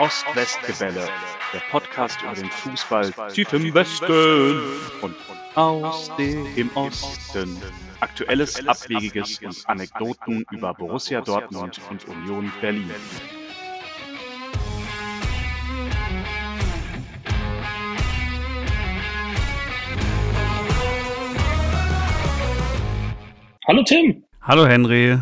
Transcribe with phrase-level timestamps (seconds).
[0.00, 1.06] Ost-West-Gebälle,
[1.52, 4.62] der Podcast über den Fußball tief im Westen
[5.02, 5.14] und
[5.54, 7.60] aus dem Osten.
[8.00, 12.90] Aktuelles, Abwegiges und Anekdoten über Borussia Dortmund und Union Berlin.
[23.68, 24.24] Hallo Tim.
[24.40, 25.18] Hallo Henry.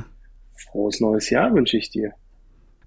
[0.54, 2.12] Frohes neues Jahr wünsche ich dir.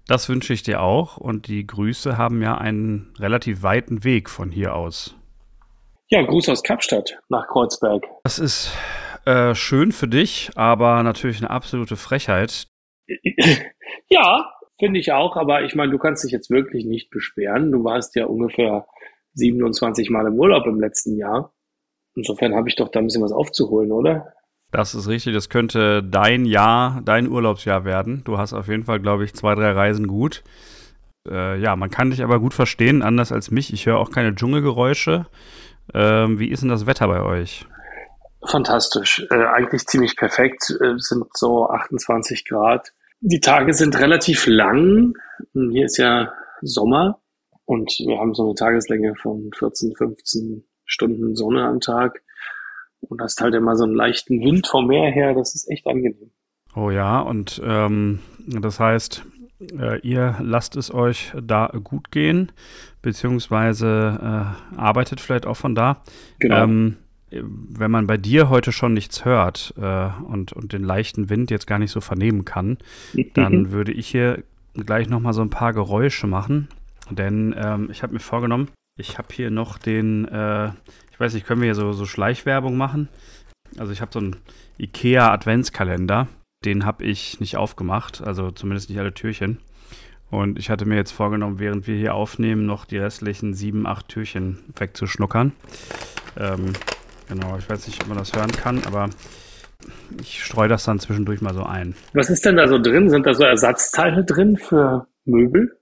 [0.06, 4.50] Das wünsche ich dir auch und die Grüße haben ja einen relativ weiten Weg von
[4.50, 5.16] hier aus.
[6.08, 8.04] Ja, Gruß aus Kapstadt nach Kreuzberg.
[8.24, 8.72] Das ist
[9.24, 12.66] äh, schön für dich, aber natürlich eine absolute Frechheit.
[14.08, 17.72] Ja, finde ich auch, aber ich meine, du kannst dich jetzt wirklich nicht beschweren.
[17.72, 18.86] Du warst ja ungefähr
[19.34, 21.54] 27 Mal im Urlaub im letzten Jahr.
[22.14, 24.34] Insofern habe ich doch da ein bisschen was aufzuholen, oder?
[24.72, 28.22] Das ist richtig, das könnte dein Jahr, dein Urlaubsjahr werden.
[28.24, 30.42] Du hast auf jeden Fall, glaube ich, zwei, drei Reisen gut.
[31.28, 33.72] Äh, ja, man kann dich aber gut verstehen, anders als mich.
[33.72, 35.26] Ich höre auch keine Dschungelgeräusche.
[35.92, 37.66] Ähm, wie ist denn das Wetter bei euch?
[38.46, 39.24] Fantastisch.
[39.30, 40.74] Äh, eigentlich ziemlich perfekt.
[40.80, 42.92] Äh, sind so 28 Grad.
[43.20, 45.12] Die Tage sind relativ lang.
[45.52, 47.20] Hier ist ja Sommer
[47.66, 52.22] und wir haben so eine Tageslänge von 14, 15 Stunden Sonne am Tag.
[53.08, 56.30] Und hast halt immer so einen leichten Wind vom Meer her, das ist echt angenehm.
[56.74, 59.26] Oh ja, und ähm, das heißt,
[59.78, 62.52] äh, ihr lasst es euch da gut gehen,
[63.02, 66.02] beziehungsweise äh, arbeitet vielleicht auch von da.
[66.38, 66.64] Genau.
[66.64, 66.96] Ähm,
[67.30, 71.66] wenn man bei dir heute schon nichts hört äh, und, und den leichten Wind jetzt
[71.66, 72.78] gar nicht so vernehmen kann,
[73.34, 74.42] dann würde ich hier
[74.74, 76.68] gleich nochmal so ein paar Geräusche machen.
[77.10, 80.70] Denn ähm, ich habe mir vorgenommen, ich habe hier noch den, äh,
[81.22, 83.08] weiß nicht, können wir hier so, so Schleichwerbung machen?
[83.78, 84.36] Also ich habe so einen
[84.78, 86.28] IKEA Adventskalender,
[86.64, 89.58] den habe ich nicht aufgemacht, also zumindest nicht alle Türchen.
[90.30, 94.08] Und ich hatte mir jetzt vorgenommen, während wir hier aufnehmen, noch die restlichen sieben, acht
[94.08, 95.52] Türchen wegzuschnuckern.
[96.38, 96.72] Ähm,
[97.28, 99.10] genau, ich weiß nicht, ob man das hören kann, aber
[100.20, 101.94] ich streue das dann zwischendurch mal so ein.
[102.14, 103.10] Was ist denn da so drin?
[103.10, 105.78] Sind da so Ersatzteile drin für Möbel?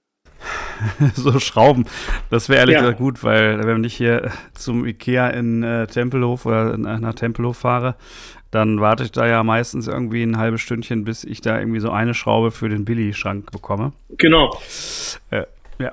[1.15, 1.85] so Schrauben.
[2.29, 2.81] Das wäre ehrlich Ja.
[2.81, 7.57] gesagt gut, weil wenn ich hier zum Ikea in äh, Tempelhof oder in, nach Tempelhof
[7.57, 7.95] fahre,
[8.51, 11.89] dann warte ich da ja meistens irgendwie ein halbes Stündchen, bis ich da irgendwie so
[11.91, 13.93] eine Schraube für den Billy-Schrank bekomme.
[14.17, 14.57] Genau.
[15.29, 15.43] Äh,
[15.79, 15.91] ja.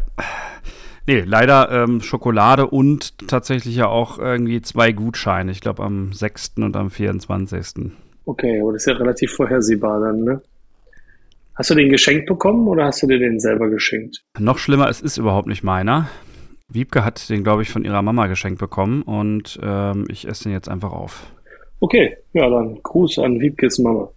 [1.06, 5.50] Nee, leider ähm, Schokolade und tatsächlich ja auch irgendwie zwei Gutscheine.
[5.52, 6.54] Ich glaube am 6.
[6.56, 7.92] und am 24.
[8.26, 10.42] Okay, aber das ist ja relativ vorhersehbar dann, ne?
[11.58, 14.22] Hast du den geschenkt bekommen oder hast du dir den selber geschenkt?
[14.38, 16.08] Noch schlimmer, es ist überhaupt nicht meiner.
[16.68, 20.52] Wiebke hat den, glaube ich, von ihrer Mama geschenkt bekommen und ähm, ich esse den
[20.52, 21.32] jetzt einfach auf.
[21.80, 24.08] Okay, ja, dann Gruß an Wiebkes Mama.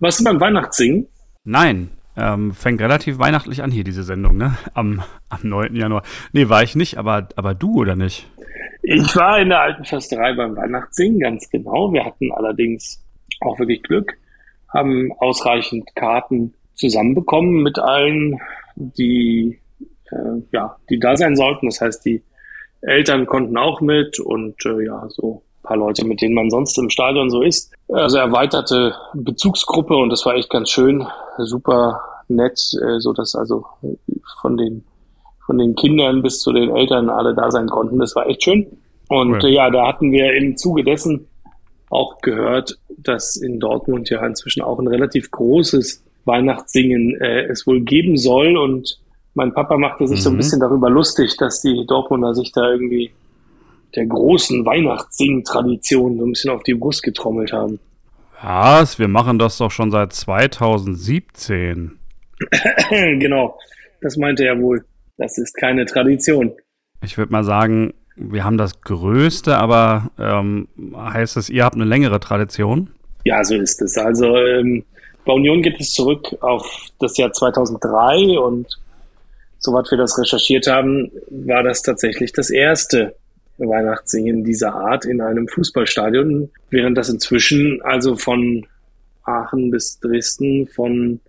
[0.00, 1.06] Was ist beim Weihnachtssingen?
[1.44, 4.56] Nein, ähm, fängt relativ weihnachtlich an hier, diese Sendung, ne?
[4.72, 5.76] Am, am 9.
[5.76, 6.02] Januar.
[6.32, 8.26] Nee, war ich nicht, aber, aber du oder nicht?
[8.80, 11.92] Ich war in der alten Försterei beim Weihnachtssingen, ganz genau.
[11.92, 13.04] Wir hatten allerdings
[13.42, 14.14] auch wirklich Glück,
[14.72, 18.38] haben ausreichend Karten zusammenbekommen mit allen,
[18.76, 19.58] die,
[20.10, 21.66] äh, ja, die da sein sollten.
[21.66, 22.22] Das heißt, die
[22.82, 26.78] Eltern konnten auch mit und äh, ja, so ein paar Leute, mit denen man sonst
[26.78, 27.72] im Stadion so ist.
[27.88, 31.06] Also erweiterte Bezugsgruppe und das war echt ganz schön,
[31.38, 33.64] super nett, äh, so dass also
[34.40, 34.84] von den
[35.46, 38.00] von den Kindern bis zu den Eltern alle da sein konnten.
[38.00, 38.66] Das war echt schön.
[39.08, 39.44] Und Cool.
[39.44, 41.28] äh, ja, da hatten wir im Zuge dessen
[41.88, 47.80] auch gehört, dass in Dortmund ja inzwischen auch ein relativ großes Weihnachtssingen äh, es wohl
[47.82, 48.56] geben soll.
[48.56, 48.98] Und
[49.34, 50.38] mein Papa machte sich so ein Mhm.
[50.38, 53.10] bisschen darüber lustig, dass die Dortmunder sich da irgendwie
[53.94, 57.78] der großen Weihnachtssing-Tradition so ein bisschen auf die Brust getrommelt haben.
[58.42, 58.98] Was?
[58.98, 61.92] Wir machen das doch schon seit 2017.
[62.90, 63.58] genau,
[64.02, 64.84] das meinte er wohl.
[65.16, 66.52] Das ist keine Tradition.
[67.02, 71.84] Ich würde mal sagen, wir haben das Größte, aber ähm, heißt es, ihr habt eine
[71.84, 72.90] längere Tradition?
[73.24, 73.96] Ja, so ist es.
[73.96, 74.84] Also ähm,
[75.26, 78.66] bei Union geht es zurück auf das Jahr 2003 und
[79.58, 83.16] soweit wir das recherchiert haben, war das tatsächlich das erste
[83.58, 88.66] Weihnachtssingen dieser Art in einem Fußballstadion, während das inzwischen also von
[89.24, 91.20] Aachen bis Dresden, von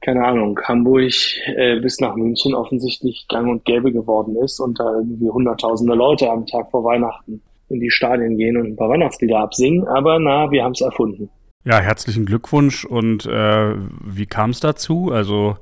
[0.00, 1.12] keine Ahnung, Hamburg
[1.46, 6.30] äh, bis nach München offensichtlich gang und gäbe geworden ist und da irgendwie hunderttausende Leute
[6.30, 9.88] am Tag vor Weihnachten in die Stadien gehen und ein paar Weihnachtslieder absingen.
[9.88, 11.30] Aber na, wir haben es erfunden.
[11.64, 12.84] Ja, herzlichen Glückwunsch.
[12.84, 13.74] Und äh,
[14.04, 15.10] wie kam es dazu?
[15.12, 15.56] Also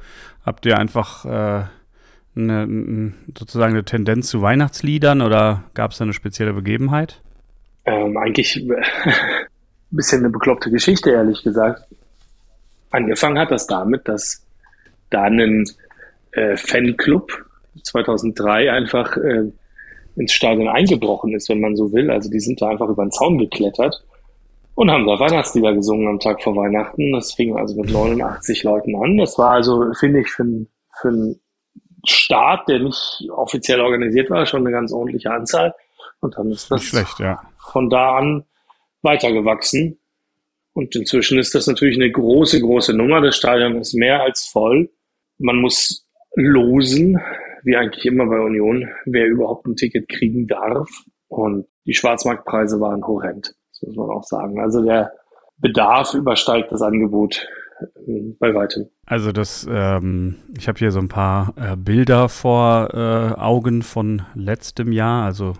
[0.44, 1.64] habt ihr einfach äh,
[2.36, 7.22] eine, sozusagen eine Tendenz zu Weihnachtsliedern oder gab es da eine spezielle Begebenheit?
[7.86, 8.68] Ähm, eigentlich ein
[9.90, 11.82] bisschen eine bekloppte Geschichte, ehrlich gesagt.
[12.90, 14.44] Angefangen hat das damit, dass
[15.10, 15.64] da ein
[16.32, 17.32] äh, Fanclub
[17.82, 19.50] 2003 einfach äh,
[20.16, 22.10] ins Stadion eingebrochen ist, wenn man so will.
[22.10, 24.04] Also die sind da einfach über den Zaun geklettert
[24.76, 27.12] und haben da Weihnachtslieder gesungen am Tag vor Weihnachten.
[27.12, 29.16] Das fing also mit 89 Leuten an.
[29.16, 30.44] Das war also, finde ich, für,
[31.00, 31.40] für einen
[32.04, 35.74] Start, der nicht offiziell organisiert war, schon eine ganz ordentliche Anzahl.
[36.20, 37.40] Und dann ist das schlecht, ja.
[37.58, 38.44] von da an
[39.00, 39.98] weitergewachsen.
[40.74, 43.22] Und inzwischen ist das natürlich eine große, große Nummer.
[43.22, 44.90] Das Stadion ist mehr als voll.
[45.38, 47.18] Man muss losen,
[47.62, 50.90] wie eigentlich immer bei Union, wer überhaupt ein Ticket kriegen darf.
[51.28, 54.60] Und die Schwarzmarktpreise waren horrend, das muss man auch sagen.
[54.60, 55.12] Also der
[55.58, 57.46] Bedarf übersteigt das Angebot
[57.80, 58.86] äh, bei weitem.
[59.06, 64.22] Also das, ähm, ich habe hier so ein paar äh, Bilder vor äh, Augen von
[64.34, 65.54] letztem Jahr, also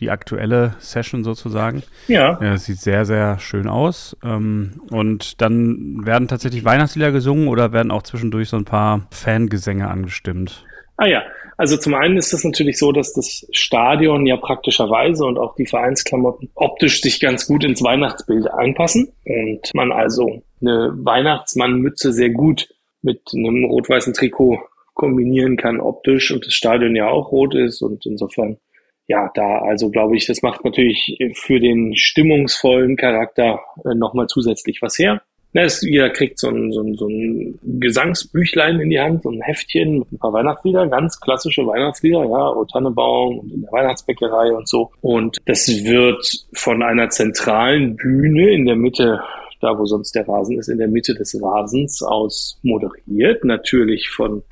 [0.00, 1.82] die aktuelle Session sozusagen.
[2.08, 2.38] Ja.
[2.40, 4.16] ja sieht sehr, sehr schön aus.
[4.24, 9.88] Ähm, und dann werden tatsächlich Weihnachtslieder gesungen oder werden auch zwischendurch so ein paar Fangesänge
[9.88, 10.64] angestimmt?
[10.96, 11.22] Ah ja,
[11.56, 15.66] also zum einen ist es natürlich so, dass das Stadion ja praktischerweise und auch die
[15.66, 22.68] Vereinsklamotten optisch sich ganz gut ins Weihnachtsbild einpassen und man also eine Weihnachtsmannmütze sehr gut
[23.02, 24.58] mit einem rot-weißen Trikot
[24.94, 28.58] kombinieren kann optisch und das Stadion ja auch rot ist und insofern
[29.06, 34.80] ja, da also glaube ich, das macht natürlich für den stimmungsvollen Charakter äh, nochmal zusätzlich
[34.80, 35.20] was her.
[35.56, 39.30] Na, es, jeder kriegt so ein, so, ein, so ein Gesangsbüchlein in die Hand, so
[39.30, 43.70] ein Heftchen mit ein paar Weihnachtslieder, ganz klassische Weihnachtslieder, ja, O Tannebaum und in der
[43.70, 44.90] Weihnachtsbäckerei und so.
[45.00, 49.20] Und das wird von einer zentralen Bühne in der Mitte,
[49.60, 54.42] da wo sonst der Rasen ist, in der Mitte des Rasens aus moderiert, natürlich von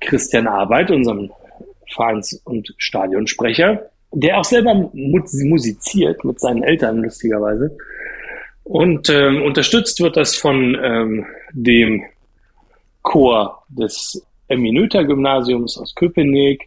[0.00, 1.30] Christian Arbeit, unserem
[1.90, 7.74] Vereins- und Stadionsprecher, der auch selber musiziert mit seinen Eltern, lustigerweise.
[8.64, 12.04] Und ähm, unterstützt wird das von ähm, dem
[13.02, 16.66] Chor des Eminöter-Gymnasiums aus Köpenick.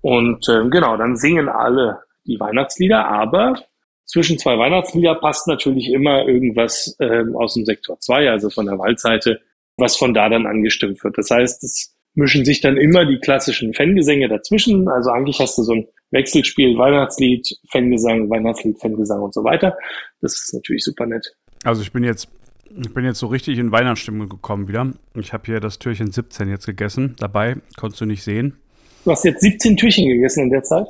[0.00, 3.56] Und ähm, genau, dann singen alle die Weihnachtslieder, aber
[4.04, 8.78] zwischen zwei Weihnachtslieder passt natürlich immer irgendwas ähm, aus dem Sektor 2, also von der
[8.78, 9.40] Waldseite,
[9.76, 11.18] was von da dann angestimmt wird.
[11.18, 14.88] Das heißt, es mischen sich dann immer die klassischen Fangesänge dazwischen.
[14.88, 19.76] Also eigentlich hast du so ein Wechselspiel, Weihnachtslied, Fangesang, Weihnachtslied, Fangesang und so weiter.
[20.22, 21.36] Das ist natürlich super nett.
[21.64, 22.28] Also ich bin jetzt,
[22.70, 24.92] ich bin jetzt so richtig in Weihnachtsstimmung gekommen wieder.
[25.14, 27.16] Ich habe hier das Türchen 17 jetzt gegessen.
[27.18, 28.56] Dabei konntest du nicht sehen.
[29.04, 30.86] Du hast jetzt 17 Türchen gegessen in der Zeit?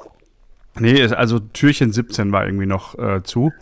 [0.78, 3.52] Nee, also Türchen 17 war irgendwie noch äh, zu.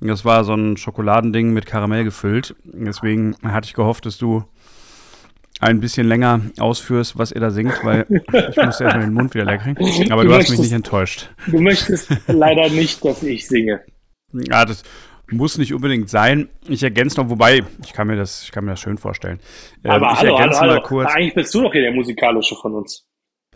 [0.00, 2.54] Das war so ein Schokoladending mit Karamell gefüllt.
[2.64, 4.44] Deswegen hatte ich gehofft, dass du
[5.60, 9.44] ein bisschen länger ausführst, was ihr da singt, weil ich muss erstmal den Mund wieder
[9.44, 10.12] leer kriegen.
[10.12, 11.30] Aber du, du hast mich nicht enttäuscht.
[11.46, 13.82] Du möchtest leider nicht, dass ich singe.
[14.32, 14.82] Ja, das
[15.30, 16.48] muss nicht unbedingt sein.
[16.68, 19.40] Ich ergänze noch, wobei, ich kann mir das, ich kann mir das schön vorstellen.
[19.84, 21.10] Ähm, Aber ich hallo, ergänze hallo, mal kurz.
[21.12, 23.04] Eigentlich bist du doch hier der musikalische von uns.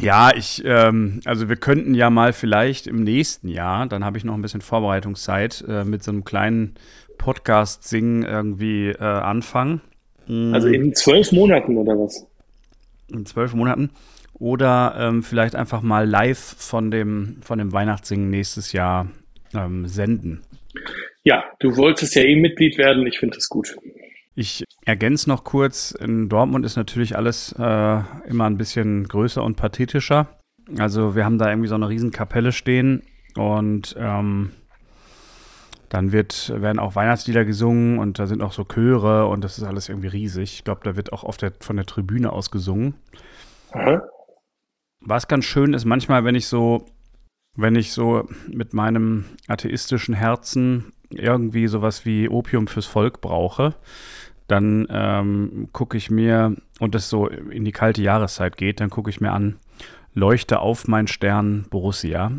[0.00, 4.24] Ja, ich, ähm, also wir könnten ja mal vielleicht im nächsten Jahr, dann habe ich
[4.24, 6.74] noch ein bisschen Vorbereitungszeit, äh, mit so einem kleinen
[7.18, 9.82] Podcast-Singen irgendwie äh, anfangen.
[10.28, 12.26] Also in zwölf Monaten oder was?
[13.08, 13.90] In zwölf Monaten.
[14.34, 19.08] Oder ähm, vielleicht einfach mal live von dem, von dem Weihnachtssingen nächstes Jahr
[19.54, 20.42] ähm, senden.
[21.24, 23.06] Ja, du wolltest ja eh Mitglied werden.
[23.06, 23.76] Ich finde das gut.
[24.34, 29.56] Ich ergänze noch kurz, in Dortmund ist natürlich alles äh, immer ein bisschen größer und
[29.56, 30.40] pathetischer.
[30.78, 33.02] Also wir haben da irgendwie so eine riesen Kapelle stehen
[33.36, 34.52] und ähm,
[35.92, 39.64] dann wird, werden auch Weihnachtslieder gesungen und da sind auch so Chöre und das ist
[39.64, 40.54] alles irgendwie riesig.
[40.54, 42.94] Ich glaube, da wird auch oft von der Tribüne aus gesungen.
[43.74, 44.00] Mhm.
[45.00, 46.86] Was ganz schön ist, manchmal, wenn ich so,
[47.58, 53.74] wenn ich so mit meinem atheistischen Herzen irgendwie sowas wie Opium fürs Volk brauche,
[54.48, 59.10] dann ähm, gucke ich mir, und es so in die kalte Jahreszeit geht, dann gucke
[59.10, 59.58] ich mir an,
[60.14, 62.32] Leuchte auf mein Stern Borussia.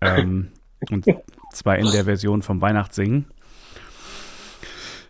[0.00, 0.48] Ähm,
[0.90, 1.06] und
[1.52, 3.26] zwar in der Version vom Weihnachtssingen.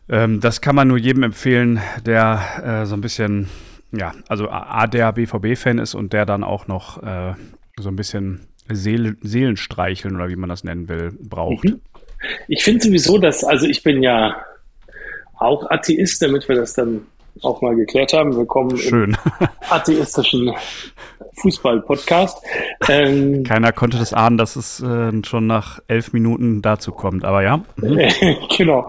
[0.09, 3.49] Ähm, das kann man nur jedem empfehlen, der äh, so ein bisschen,
[3.93, 7.35] ja, also A, der BVB-Fan ist und der dann auch noch äh,
[7.79, 11.65] so ein bisschen Seele, Seelenstreicheln oder wie man das nennen will, braucht.
[11.65, 11.81] Mhm.
[12.49, 14.45] Ich finde sowieso, dass, also ich bin ja
[15.37, 17.07] auch Atheist, damit wir das dann
[17.43, 18.37] auch mal geklärt haben.
[18.37, 19.17] Willkommen Schön.
[19.41, 20.53] im atheistischen
[21.41, 22.45] Fußball-Podcast.
[22.89, 27.43] Ähm, Keiner konnte das ahnen, dass es äh, schon nach elf Minuten dazu kommt, aber
[27.43, 27.65] ja.
[27.77, 28.01] Mhm.
[28.57, 28.87] genau.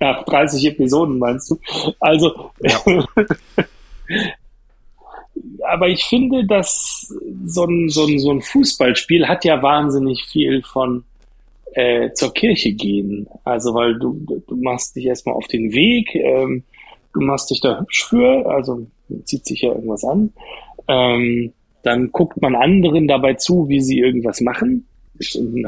[0.00, 1.58] nach 30 Episoden meinst du?
[2.00, 2.80] Also, ja.
[5.68, 7.14] aber ich finde, dass
[7.44, 11.04] so ein, so, ein, so ein Fußballspiel hat ja wahnsinnig viel von
[11.74, 13.28] äh, zur Kirche gehen.
[13.44, 16.64] Also, weil du, du machst dich erstmal auf den Weg, ähm,
[17.14, 18.86] du machst dich da hübsch für, also
[19.24, 20.32] zieht sich ja irgendwas an.
[20.88, 21.52] Ähm,
[21.82, 24.86] Dann guckt man anderen dabei zu, wie sie irgendwas machen.
[25.18, 25.66] Es sind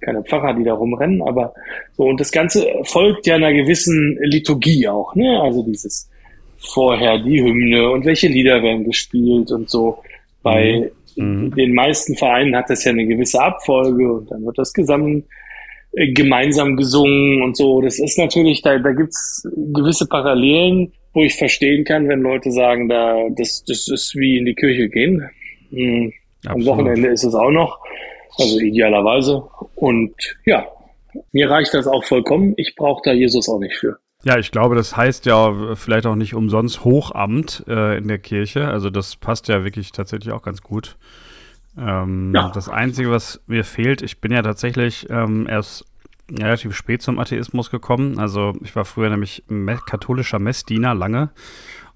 [0.00, 1.52] keine Pfarrer, die da rumrennen, aber
[1.96, 2.04] so.
[2.04, 5.40] Und das Ganze folgt ja einer gewissen Liturgie auch, ne?
[5.40, 6.08] Also dieses
[6.58, 9.98] vorher die Hymne und welche Lieder werden gespielt und so.
[10.42, 11.54] Bei mhm.
[11.54, 15.45] den meisten Vereinen hat das ja eine gewisse Abfolge und dann wird das gesamt äh,
[15.92, 17.80] gemeinsam gesungen und so.
[17.80, 22.88] Das ist natürlich, da, da gibt's gewisse Parallelen, wo ich verstehen kann, wenn Leute sagen,
[22.88, 25.28] da das, das ist wie in die Kirche gehen.
[25.70, 26.12] Mhm.
[26.46, 27.80] Am Wochenende ist es auch noch,
[28.38, 29.42] also idealerweise.
[29.74, 30.14] Und
[30.44, 30.66] ja,
[31.32, 32.54] mir reicht das auch vollkommen.
[32.56, 33.98] Ich brauche da Jesus auch nicht für.
[34.24, 38.68] Ja, ich glaube, das heißt ja vielleicht auch nicht umsonst Hochamt äh, in der Kirche.
[38.68, 40.96] Also das passt ja wirklich tatsächlich auch ganz gut.
[41.78, 42.50] Ähm, ja.
[42.54, 45.84] Das Einzige, was mir fehlt, ich bin ja tatsächlich ähm, erst
[46.30, 48.18] relativ spät zum Atheismus gekommen.
[48.18, 49.44] Also ich war früher nämlich
[49.86, 51.30] katholischer Messdiener lange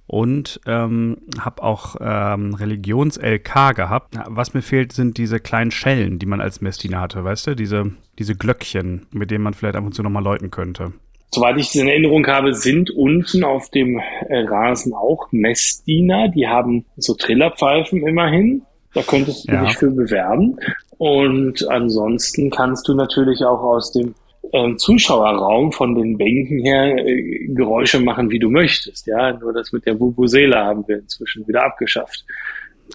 [0.07, 4.19] und ähm, habe auch ähm, Religions-LK gehabt.
[4.27, 7.57] Was mir fehlt, sind diese kleinen Schellen, die man als Messdiener hatte, weißt du?
[7.57, 10.93] Diese, diese Glöckchen, mit denen man vielleicht ab und zu nochmal läuten könnte
[11.33, 16.29] soweit ich es in Erinnerung habe, sind unten auf dem äh, Rasen auch Messdiener.
[16.29, 18.63] Die haben so Trillerpfeifen immerhin.
[18.95, 19.65] Da könntest du ja.
[19.65, 20.59] dich für bewerben.
[20.99, 24.15] Und ansonsten kannst du natürlich auch aus dem
[24.53, 29.07] ähm, Zuschauerraum von den Bänken her äh, Geräusche machen, wie du möchtest.
[29.07, 32.25] Ja, nur das mit der Vuvuzela haben wir inzwischen wieder abgeschafft.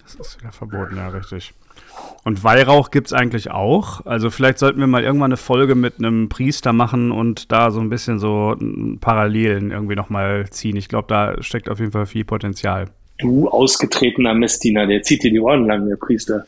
[0.04, 1.54] Das ist ja verboten, ja, richtig.
[2.24, 4.06] Und Weihrauch gibt es eigentlich auch.
[4.06, 7.80] Also vielleicht sollten wir mal irgendwann eine Folge mit einem Priester machen und da so
[7.80, 8.56] ein bisschen so
[9.00, 10.76] Parallelen irgendwie nochmal ziehen.
[10.76, 12.90] Ich glaube, da steckt auf jeden Fall viel Potenzial.
[13.18, 16.46] Du ausgetretener Messdiener, der zieht dir die Ohren lang, der Priester.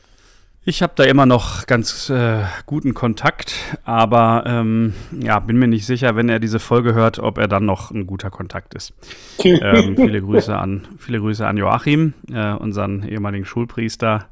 [0.69, 3.55] Ich habe da immer noch ganz äh, guten Kontakt,
[3.85, 7.65] aber ähm, ja, bin mir nicht sicher, wenn er diese Folge hört, ob er dann
[7.65, 8.93] noch ein guter Kontakt ist.
[9.45, 14.27] ähm, viele Grüße an, viele Grüße an Joachim, äh, unseren ehemaligen Schulpriester.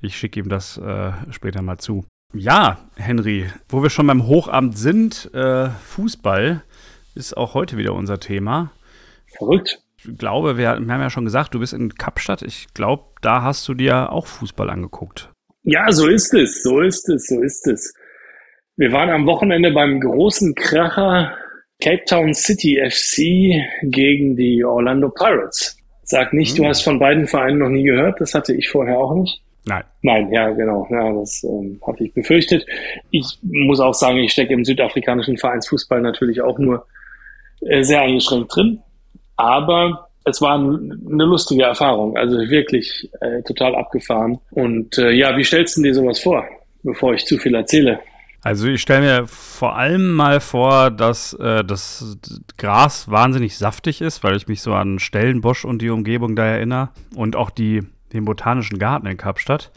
[0.00, 2.04] Ich schicke ihm das äh, später mal zu.
[2.32, 6.62] Ja, Henry, wo wir schon beim Hochamt sind, äh, Fußball
[7.16, 8.70] ist auch heute wieder unser Thema.
[9.36, 9.81] Verrückt.
[10.04, 12.42] Ich glaube, wir, wir haben ja schon gesagt, du bist in Kapstadt.
[12.42, 15.30] Ich glaube, da hast du dir auch Fußball angeguckt.
[15.62, 17.94] Ja, so ist es, so ist es, so ist es.
[18.76, 21.36] Wir waren am Wochenende beim großen Kracher
[21.80, 25.76] Cape Town City FC gegen die Orlando Pirates.
[26.02, 26.62] Sag nicht, mhm.
[26.62, 29.42] du hast von beiden Vereinen noch nie gehört, das hatte ich vorher auch nicht.
[29.64, 29.84] Nein.
[30.02, 30.88] Nein, ja, genau.
[30.90, 32.66] Ja, das ähm, hatte ich befürchtet.
[33.12, 36.86] Ich muss auch sagen, ich stecke im südafrikanischen Vereinsfußball natürlich auch nur
[37.60, 38.80] äh, sehr eingeschränkt drin.
[39.42, 44.38] Aber es war eine lustige Erfahrung, also wirklich äh, total abgefahren.
[44.52, 46.44] Und äh, ja, wie stellst du dir sowas vor,
[46.84, 47.98] bevor ich zu viel erzähle?
[48.44, 52.18] Also ich stelle mir vor allem mal vor, dass äh, das
[52.56, 56.90] Gras wahnsinnig saftig ist, weil ich mich so an Stellenbosch und die Umgebung da erinnere
[57.16, 57.82] und auch die
[58.12, 59.72] den Botanischen Garten in Kapstadt.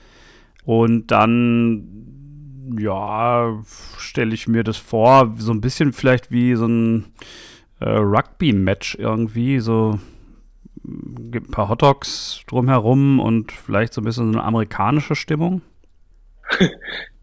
[0.63, 3.63] Und dann, ja,
[3.98, 7.05] stelle ich mir das vor, so ein bisschen vielleicht wie so ein
[7.79, 10.00] äh, Rugby-Match irgendwie, so
[11.32, 15.62] gibt ein paar Hotdogs drumherum und vielleicht so ein bisschen so eine amerikanische Stimmung?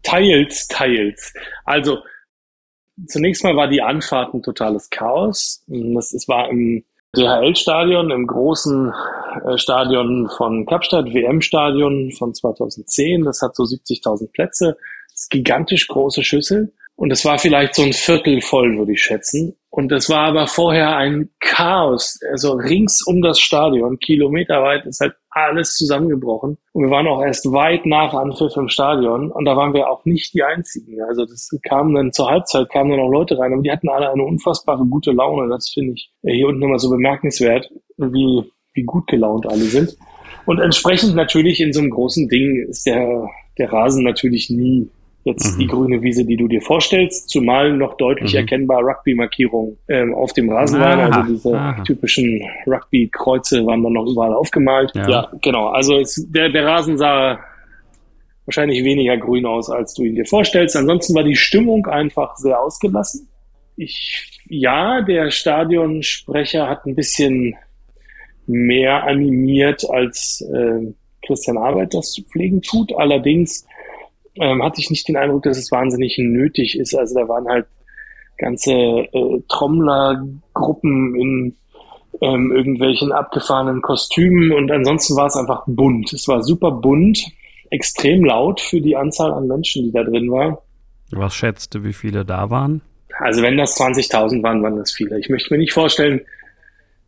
[0.03, 1.33] teils, teils.
[1.65, 1.99] Also
[3.07, 5.63] zunächst mal war die Anfahrt ein totales Chaos.
[5.67, 6.83] Das, es war im
[7.15, 8.91] DHL-Stadion, im großen
[9.45, 13.23] äh, Stadion von Kapstadt, WM-Stadion von 2010.
[13.23, 14.77] Das hat so 70.000 Plätze.
[15.09, 16.73] Das ist gigantisch große Schüssel.
[16.95, 19.55] Und es war vielleicht so ein Viertel voll, würde ich schätzen.
[19.75, 22.19] Und es war aber vorher ein Chaos.
[22.29, 26.59] Also rings um das Stadion, kilometerweit, ist halt alles zusammengebrochen.
[26.73, 29.31] Und wir waren auch erst weit nach Anpfiff im Stadion.
[29.31, 31.01] Und da waren wir auch nicht die Einzigen.
[31.01, 33.51] Also das kam dann zur Halbzeit, kamen dann auch Leute rein.
[33.51, 35.49] Aber die hatten alle eine unfassbare gute Laune.
[35.49, 38.43] Das finde ich hier unten immer so bemerkenswert, wie,
[38.75, 39.97] wie gut gelaunt alle sind.
[40.45, 43.27] Und entsprechend natürlich in so einem großen Ding ist der,
[43.57, 44.91] der Rasen natürlich nie
[45.23, 45.59] jetzt mhm.
[45.59, 48.39] die grüne Wiese, die du dir vorstellst, zumal noch deutlich mhm.
[48.39, 50.99] erkennbar Rugby-Markierungen ähm, auf dem Rasen waren.
[50.99, 51.83] Also diese aha.
[51.83, 54.91] typischen Rugby-Kreuze waren dann noch überall aufgemalt.
[54.95, 55.67] Ja, ja genau.
[55.67, 57.39] Also es, der, der Rasen sah
[58.45, 60.75] wahrscheinlich weniger grün aus, als du ihn dir vorstellst.
[60.75, 63.29] Ansonsten war die Stimmung einfach sehr ausgelassen.
[63.77, 67.55] Ich, ja, der Stadionsprecher hat ein bisschen
[68.45, 70.93] mehr animiert, als äh,
[71.25, 72.93] Christian Arbeit das zu pflegen tut.
[72.97, 73.65] Allerdings
[74.39, 76.95] ähm, hatte ich nicht den Eindruck, dass es wahnsinnig nötig ist.
[76.95, 77.65] Also da waren halt
[78.37, 81.55] ganze äh, Trommlergruppen in
[82.21, 86.13] ähm, irgendwelchen abgefahrenen Kostümen und ansonsten war es einfach bunt.
[86.13, 87.25] Es war super bunt,
[87.69, 90.63] extrem laut für die Anzahl an Menschen, die da drin war.
[91.11, 92.81] Was schätzt du, wie viele da waren?
[93.19, 95.19] Also wenn das 20.000 waren, waren das viele.
[95.19, 96.21] Ich möchte mir nicht vorstellen,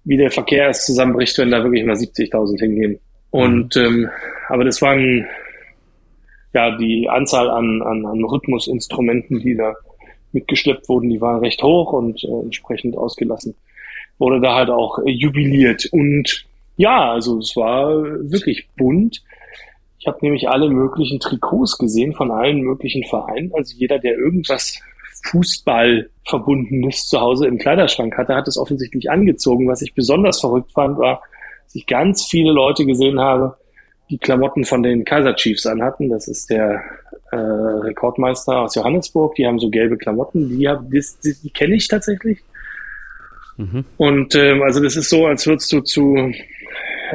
[0.04, 3.00] wie der Verkehr erst zusammenbricht, wenn da wirklich mal 70.000 hingehen.
[3.32, 4.10] Und ähm,
[4.48, 5.26] aber das waren
[6.56, 9.74] ja die Anzahl an, an, an Rhythmusinstrumenten, die da
[10.32, 13.56] mitgeschleppt wurden, die waren recht hoch und äh, entsprechend ausgelassen.
[14.18, 15.86] Wurde da halt auch äh, jubiliert.
[15.92, 16.46] Und
[16.78, 17.90] ja, also es war
[18.32, 19.24] wirklich bunt.
[20.00, 23.52] Ich habe nämlich alle möglichen Trikots gesehen von allen möglichen Vereinen.
[23.54, 24.80] Also jeder, der irgendwas
[25.24, 29.68] Fußball verbundenes zu Hause im Kleiderschrank hatte, hat es offensichtlich angezogen.
[29.68, 31.22] Was ich besonders verrückt fand, war,
[31.64, 33.58] dass ich ganz viele Leute gesehen habe,
[34.10, 36.10] die Klamotten von den Kaiser Chiefs anhatten.
[36.10, 36.84] Das ist der
[37.32, 39.36] äh, Rekordmeister aus Johannesburg.
[39.36, 40.50] Die haben so gelbe Klamotten.
[40.50, 42.40] Die, hab, die, die, die kenne ich tatsächlich.
[43.58, 43.86] Mhm.
[43.98, 46.32] Und ähm, also das ist so, als würdest du zu,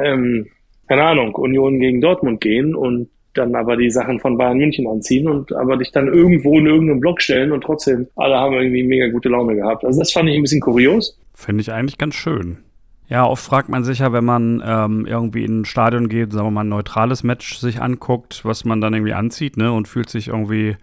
[0.03, 0.47] ähm,
[0.87, 5.29] keine Ahnung, Union gegen Dortmund gehen und dann aber die Sachen von Bayern München anziehen
[5.29, 9.07] und aber dich dann irgendwo in irgendeinen Block stellen und trotzdem alle haben irgendwie mega
[9.07, 9.85] gute Laune gehabt.
[9.85, 11.17] Also das fand ich ein bisschen kurios.
[11.33, 12.57] Finde ich eigentlich ganz schön.
[13.11, 16.47] Ja, oft fragt man sich ja, wenn man ähm, irgendwie in ein Stadion geht, sagen
[16.47, 20.09] wir mal ein neutrales Match sich anguckt, was man dann irgendwie anzieht, ne, und fühlt
[20.09, 20.77] sich irgendwie,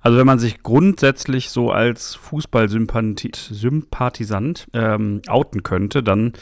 [0.00, 6.32] also wenn man sich grundsätzlich so als Fußballsympathisant ähm, outen könnte, dann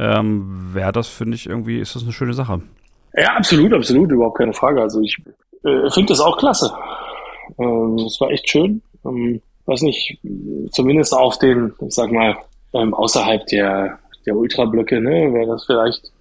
[0.00, 2.62] ähm, wäre das, finde ich, irgendwie, ist das eine schöne Sache.
[3.14, 4.82] Ja, absolut, absolut, überhaupt keine Frage.
[4.82, 5.16] Also ich
[5.62, 6.74] äh, finde das auch klasse.
[7.56, 8.82] Ähm, es war echt schön.
[9.04, 10.18] Ähm, weiß nicht,
[10.72, 12.36] zumindest auf den, ich sag mal,
[12.72, 16.12] ähm, außerhalb der der Ultrablöcke, ne, wäre das vielleicht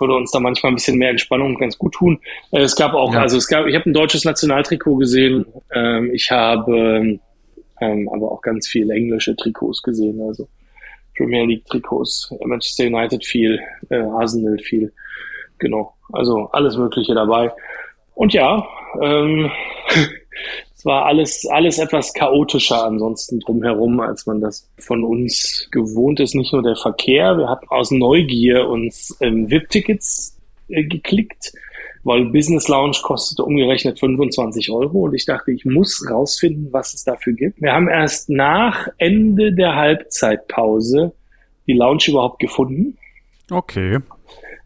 [0.00, 2.20] würde uns da manchmal ein bisschen mehr Entspannung ganz gut tun.
[2.52, 3.20] Äh, es gab auch, ja.
[3.20, 5.44] also es gab, ich habe ein deutsches Nationaltrikot gesehen.
[5.74, 7.20] Ähm, ich habe
[7.80, 10.48] ähm, aber auch ganz viel englische Trikots gesehen, also
[11.16, 14.92] Premier League Trikots, Manchester United viel, äh, Arsenal viel,
[15.58, 15.94] genau.
[16.12, 17.52] Also alles Mögliche dabei.
[18.14, 18.66] Und ja,
[19.00, 19.50] ähm,
[20.80, 26.34] es war alles, alles etwas chaotischer ansonsten drumherum, als man das von uns gewohnt ist.
[26.34, 31.52] Nicht nur der Verkehr, wir hatten aus Neugier uns ähm, VIP-Tickets äh, geklickt,
[32.02, 37.04] weil Business Lounge kostete umgerechnet 25 Euro und ich dachte, ich muss rausfinden, was es
[37.04, 37.60] dafür gibt.
[37.60, 41.12] Wir haben erst nach Ende der Halbzeitpause
[41.66, 42.96] die Lounge überhaupt gefunden.
[43.50, 43.98] Okay.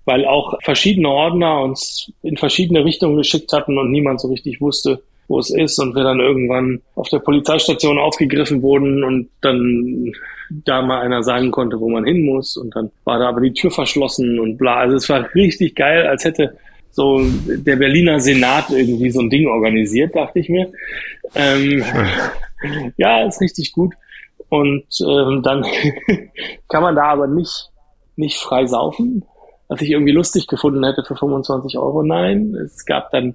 [0.04, 5.02] Weil auch verschiedene Ordner uns in verschiedene Richtungen geschickt hatten und niemand so richtig wusste,
[5.28, 10.12] wo es ist und wir dann irgendwann auf der Polizeistation aufgegriffen wurden und dann
[10.50, 13.52] da mal einer sagen konnte, wo man hin muss und dann war da aber die
[13.52, 14.76] Tür verschlossen und bla.
[14.76, 16.56] Also es war richtig geil, als hätte
[16.90, 20.70] so der Berliner Senat irgendwie so ein Ding organisiert, dachte ich mir.
[21.34, 21.84] Ähm,
[22.96, 23.94] ja, ist richtig gut.
[24.48, 25.64] Und ähm, dann
[26.68, 27.70] kann man da aber nicht,
[28.14, 29.24] nicht frei saufen,
[29.66, 32.04] was ich irgendwie lustig gefunden hätte für 25 Euro.
[32.04, 33.34] Nein, es gab dann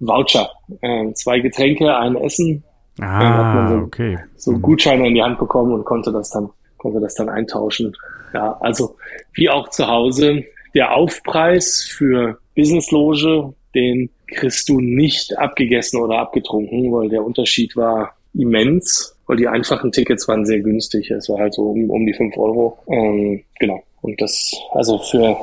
[0.00, 0.50] Voucher.
[0.80, 2.64] Äh, zwei Getränke, ein Essen.
[3.00, 4.18] Ah, dann hat man so, okay.
[4.36, 4.62] so mhm.
[4.62, 7.96] Gutscheine in die Hand bekommen und konnte das dann, konnte das dann eintauschen.
[8.34, 8.96] Ja, also
[9.34, 10.44] wie auch zu Hause.
[10.74, 18.14] Der Aufpreis für Businessloge, den kriegst du nicht abgegessen oder abgetrunken, weil der Unterschied war
[18.34, 21.10] immens, weil die einfachen Tickets waren sehr günstig.
[21.10, 22.78] Es war halt so um, um die fünf Euro.
[22.88, 23.82] Ähm, genau.
[24.02, 25.36] Und das, also für,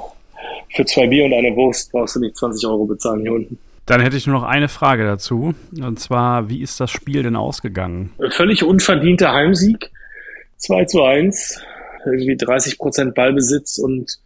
[0.73, 3.57] für zwei Bier und eine Wurst brauchst du nicht 20 Euro bezahlen hier unten.
[3.85, 5.53] Dann hätte ich nur noch eine Frage dazu.
[5.79, 8.11] Und zwar, wie ist das Spiel denn ausgegangen?
[8.31, 9.91] Völlig unverdienter Heimsieg.
[10.57, 11.61] 2 zu 1.
[12.05, 14.19] Irgendwie 30 Prozent Ballbesitz und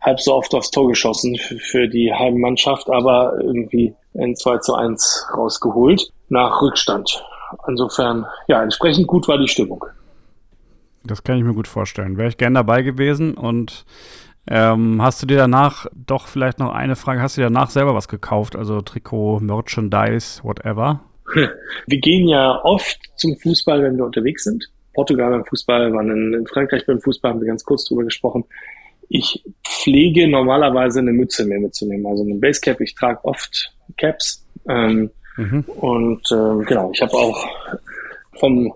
[0.00, 5.28] halb so oft aufs Tor geschossen für die Heimmannschaft, aber irgendwie ein 2 zu 1
[5.34, 7.22] rausgeholt nach Rückstand.
[7.68, 9.84] Insofern, ja, entsprechend gut war die Stimmung.
[11.04, 12.16] Das kann ich mir gut vorstellen.
[12.16, 13.84] Wäre ich gern dabei gewesen und
[14.48, 17.94] ähm, hast du dir danach, doch vielleicht noch eine Frage, hast du dir danach selber
[17.94, 18.54] was gekauft?
[18.54, 21.00] Also Trikot, Merchandise, whatever?
[21.86, 24.70] Wir gehen ja oft zum Fußball, wenn wir unterwegs sind.
[24.94, 28.44] Portugal beim Fußball, waren in, Frankreich beim Fußball, haben wir ganz kurz drüber gesprochen.
[29.08, 32.80] Ich pflege normalerweise eine Mütze mehr mitzunehmen, also eine Basecap.
[32.80, 34.46] Ich trage oft Caps.
[34.68, 35.64] Ähm, mhm.
[35.66, 37.46] Und äh, genau, ich habe auch
[38.38, 38.72] vom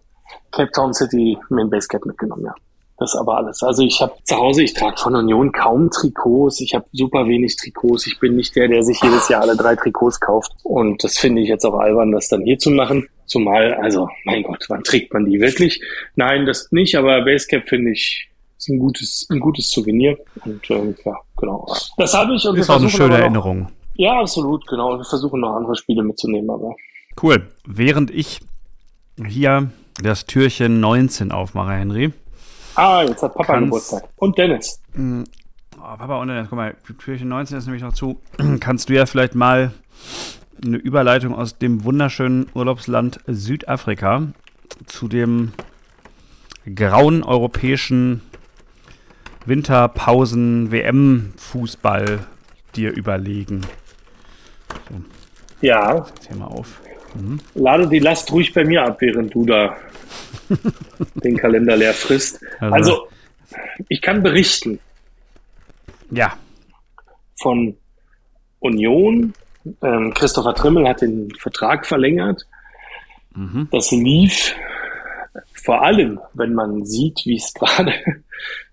[0.52, 2.54] Cape Town City mir ein Basecap mitgenommen, ja.
[3.00, 3.62] Das ist aber alles.
[3.62, 6.60] Also ich habe zu Hause, ich trage von Union kaum Trikots.
[6.60, 8.06] Ich habe super wenig Trikots.
[8.06, 10.52] Ich bin nicht der, der sich jedes Jahr alle drei Trikots kauft.
[10.64, 13.08] Und das finde ich jetzt auch albern, das dann hier zu machen.
[13.24, 15.82] Zumal, also, mein Gott, wann trägt man die wirklich?
[16.14, 20.18] Nein, das nicht, aber Basecap finde ich ist ein gutes, ein gutes Souvenir.
[20.44, 21.66] Und ähm, ja, genau.
[21.96, 22.46] Das habe ich.
[22.46, 23.68] Und ist auch eine schöne noch, Erinnerung.
[23.94, 24.98] Ja, absolut, genau.
[24.98, 26.74] Wir versuchen noch andere Spiele mitzunehmen, aber.
[27.22, 27.48] Cool.
[27.66, 28.40] Während ich
[29.26, 29.70] hier
[30.02, 32.12] das Türchen 19 aufmache, Henry,
[32.80, 34.04] Ah, jetzt hat Papa kannst, Geburtstag.
[34.16, 34.80] Und Dennis.
[34.94, 35.24] Mh,
[35.76, 38.18] oh, Papa und Dennis, guck mal, Türchen 19 ist nämlich noch zu.
[38.60, 39.72] Kannst du ja vielleicht mal
[40.64, 44.28] eine Überleitung aus dem wunderschönen Urlaubsland Südafrika
[44.86, 45.52] zu dem
[46.74, 48.22] grauen europäischen
[49.44, 52.20] Winterpausen-WM-Fußball
[52.76, 53.60] dir überlegen.
[54.88, 54.94] So.
[55.60, 56.06] Ja.
[56.14, 56.80] Jetzt hier mal auf.
[57.14, 57.40] Mhm.
[57.54, 59.76] Lade die Last ruhig bei mir ab, während du da
[61.14, 62.40] den Kalender leer frisst.
[62.60, 63.08] Also, also,
[63.88, 64.78] ich kann berichten.
[66.10, 66.36] Ja.
[67.40, 67.76] Von
[68.60, 69.32] Union.
[69.82, 72.46] Ähm, Christopher Trimmel hat den Vertrag verlängert.
[73.34, 73.68] Mhm.
[73.70, 74.54] Das lief
[75.54, 77.92] vor allem, wenn man sieht, wie es gerade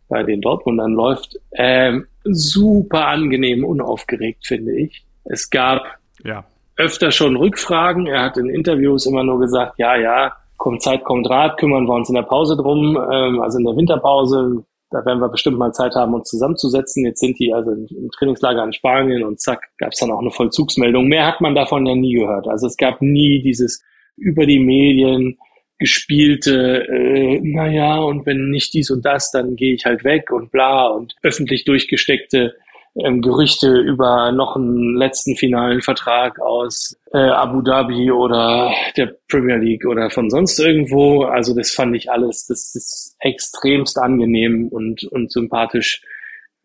[0.10, 5.06] bei den Dortmundern läuft, ähm, super angenehm, unaufgeregt, finde ich.
[5.26, 6.46] Es gab ja.
[6.78, 8.08] öfter schon Rückfragen.
[8.08, 11.93] Er hat in Interviews immer nur gesagt, ja, ja, kommt Zeit, kommt Rat, kümmern wir
[11.93, 14.63] uns in der Pause drum, ähm, also in der Winterpause.
[14.89, 17.06] Da werden wir bestimmt mal Zeit haben, uns zusammenzusetzen.
[17.06, 20.32] Jetzt sind die also im Trainingslager in Spanien und zack, gab es dann auch eine
[20.32, 21.08] Vollzugsmeldung.
[21.08, 22.48] Mehr hat man davon ja nie gehört.
[22.48, 23.84] Also es gab nie dieses
[24.15, 25.38] über die Medien
[25.80, 30.52] gespielte, äh, naja, und wenn nicht dies und das, dann gehe ich halt weg und
[30.52, 32.56] bla und öffentlich durchgesteckte
[33.04, 39.58] ähm, Gerüchte über noch einen letzten finalen Vertrag aus äh, Abu Dhabi oder der Premier
[39.58, 41.24] League oder von sonst irgendwo.
[41.24, 46.02] Also das fand ich alles, das ist extremst angenehm und, und sympathisch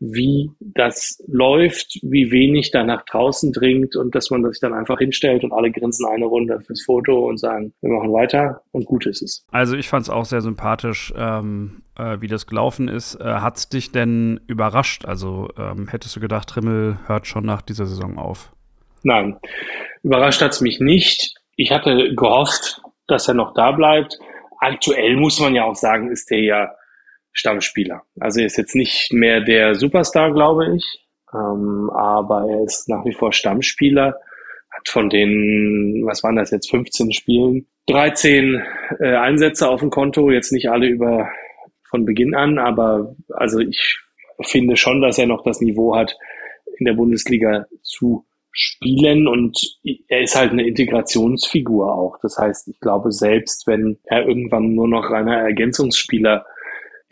[0.04, 4.98] wie das läuft, wie wenig da nach draußen dringt und dass man sich dann einfach
[4.98, 9.06] hinstellt und alle grinsen eine Runde fürs Foto und sagen, wir machen weiter und gut
[9.06, 9.46] ist es.
[9.52, 13.14] Also ich fand es auch sehr sympathisch, ähm, äh, wie das gelaufen ist.
[13.20, 15.04] Äh, Hat es dich denn überrascht?
[15.04, 18.52] Also ähm, hättest du gedacht, Trimmel hört schon nach dieser Saison auf?
[19.04, 19.38] Nein,
[20.02, 21.36] überrascht hat es mich nicht.
[21.54, 24.18] Ich hatte gehofft, dass er noch da bleibt.
[24.58, 26.74] Aktuell muss man ja auch sagen, ist er ja
[27.32, 28.02] Stammspieler.
[28.20, 30.84] Also er ist jetzt nicht mehr der Superstar, glaube ich,
[31.34, 34.18] ähm, aber er ist nach wie vor Stammspieler,
[34.70, 38.62] hat von den, was waren das jetzt, 15 Spielen, 13
[39.00, 41.28] äh, Einsätze auf dem Konto, jetzt nicht alle über
[41.88, 43.98] von Beginn an, aber also ich
[44.40, 46.16] finde schon, dass er noch das Niveau hat,
[46.78, 49.58] in der Bundesliga zu spielen und
[50.08, 52.18] er ist halt eine Integrationsfigur auch.
[52.22, 56.44] Das heißt, ich glaube, selbst wenn er irgendwann nur noch reiner Ergänzungsspieler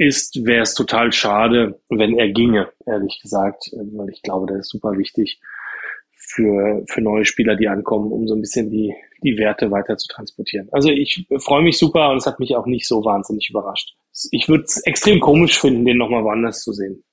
[0.00, 4.70] ist, wäre es total schade, wenn er ginge, ehrlich gesagt, weil ich glaube, das ist
[4.70, 5.40] super wichtig
[6.16, 10.08] für, für neue Spieler, die ankommen, um so ein bisschen die, die Werte weiter zu
[10.08, 10.68] transportieren.
[10.72, 13.94] Also ich freue mich super und es hat mich auch nicht so wahnsinnig überrascht.
[14.30, 17.04] Ich würde es extrem komisch finden, den nochmal woanders zu sehen.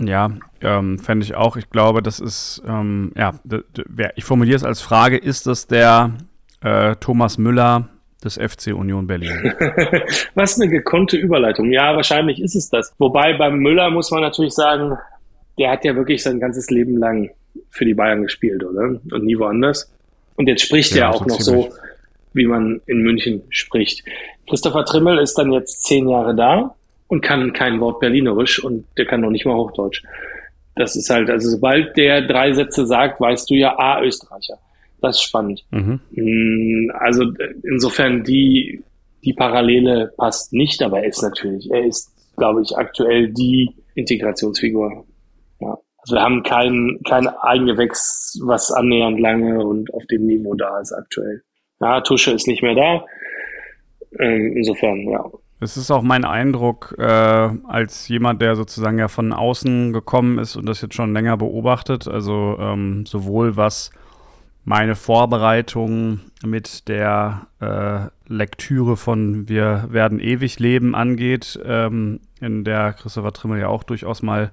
[0.00, 1.56] Ja, ähm, fände ich auch.
[1.56, 3.38] Ich glaube, das ist, ähm, ja,
[4.16, 6.14] ich formuliere es als Frage, ist das der
[6.62, 7.93] äh, Thomas Müller
[8.24, 9.52] des FC Union Berlin.
[10.34, 11.72] Was eine gekonnte Überleitung.
[11.72, 12.94] Ja, wahrscheinlich ist es das.
[12.98, 14.96] Wobei beim Müller muss man natürlich sagen,
[15.58, 17.30] der hat ja wirklich sein ganzes Leben lang
[17.70, 18.82] für die Bayern gespielt, oder?
[18.82, 19.92] Und nie woanders.
[20.36, 21.72] Und jetzt spricht ja, er auch noch so,
[22.32, 24.04] wie man in München spricht.
[24.48, 26.74] Christopher Trimmel ist dann jetzt zehn Jahre da
[27.08, 30.02] und kann kein Wort Berlinerisch und der kann noch nicht mal Hochdeutsch.
[30.74, 34.58] Das ist halt, also sobald der drei Sätze sagt, weißt du ja, A, Österreicher.
[35.04, 35.66] Das ist spannend.
[35.70, 36.00] Mhm.
[36.12, 37.24] Mm, also
[37.62, 38.82] insofern die,
[39.22, 45.04] die Parallele passt nicht, aber er ist natürlich, er ist, glaube ich, aktuell die Integrationsfigur.
[45.60, 45.76] Ja.
[45.98, 50.94] Also wir haben kein, kein Eigengewächs, was annähernd lange und auf dem Niveau da ist
[50.94, 51.42] aktuell.
[51.80, 53.04] Ja, Tusche ist nicht mehr da.
[54.20, 55.22] Ähm, insofern, ja.
[55.60, 60.56] Es ist auch mein Eindruck, äh, als jemand, der sozusagen ja von außen gekommen ist
[60.56, 63.90] und das jetzt schon länger beobachtet, also ähm, sowohl was
[64.64, 72.94] meine Vorbereitung mit der äh, Lektüre von Wir werden ewig leben angeht, ähm, in der
[72.94, 74.50] Christopher Trimmel ja auch durchaus mal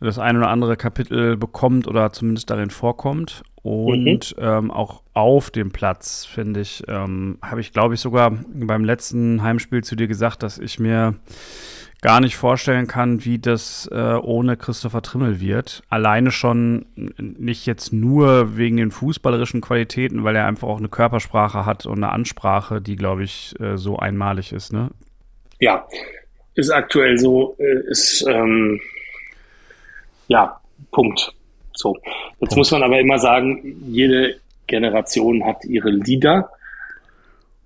[0.00, 3.42] das ein oder andere Kapitel bekommt oder zumindest darin vorkommt.
[3.62, 4.44] Und mhm.
[4.44, 9.42] ähm, auch auf dem Platz, finde ich, ähm, habe ich, glaube ich, sogar beim letzten
[9.42, 11.14] Heimspiel zu dir gesagt, dass ich mir
[12.04, 15.82] gar nicht vorstellen kann, wie das äh, ohne Christopher Trimmel wird.
[15.88, 16.84] Alleine schon
[17.16, 22.04] nicht jetzt nur wegen den fußballerischen Qualitäten, weil er einfach auch eine Körpersprache hat und
[22.04, 24.70] eine Ansprache, die, glaube ich, äh, so einmalig ist.
[24.70, 24.90] Ne?
[25.60, 25.86] Ja,
[26.54, 28.78] ist aktuell so, äh, ist ähm,
[30.28, 30.60] ja,
[30.92, 31.32] Punkt.
[31.72, 31.96] So.
[32.04, 32.56] Jetzt Punkt.
[32.56, 34.36] muss man aber immer sagen, jede
[34.66, 36.50] Generation hat ihre Lieder.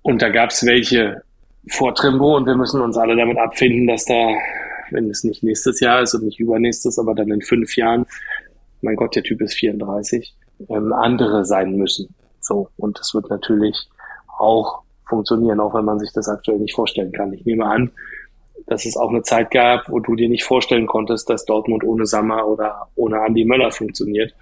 [0.01, 1.23] Und da gab es welche,
[1.67, 4.29] vor Trimbo und wir müssen uns alle damit abfinden, dass da,
[4.91, 8.05] wenn es nicht nächstes Jahr ist und nicht übernächstes, aber dann in fünf Jahren,
[8.81, 10.35] mein Gott, der Typ ist 34,
[10.69, 12.13] ähm, andere sein müssen.
[12.39, 12.69] So.
[12.77, 13.89] Und das wird natürlich
[14.37, 17.33] auch funktionieren, auch wenn man sich das aktuell nicht vorstellen kann.
[17.33, 17.91] Ich nehme an,
[18.67, 22.05] dass es auch eine Zeit gab, wo du dir nicht vorstellen konntest, dass Dortmund ohne
[22.05, 24.33] Sammer oder ohne Andy Möller funktioniert.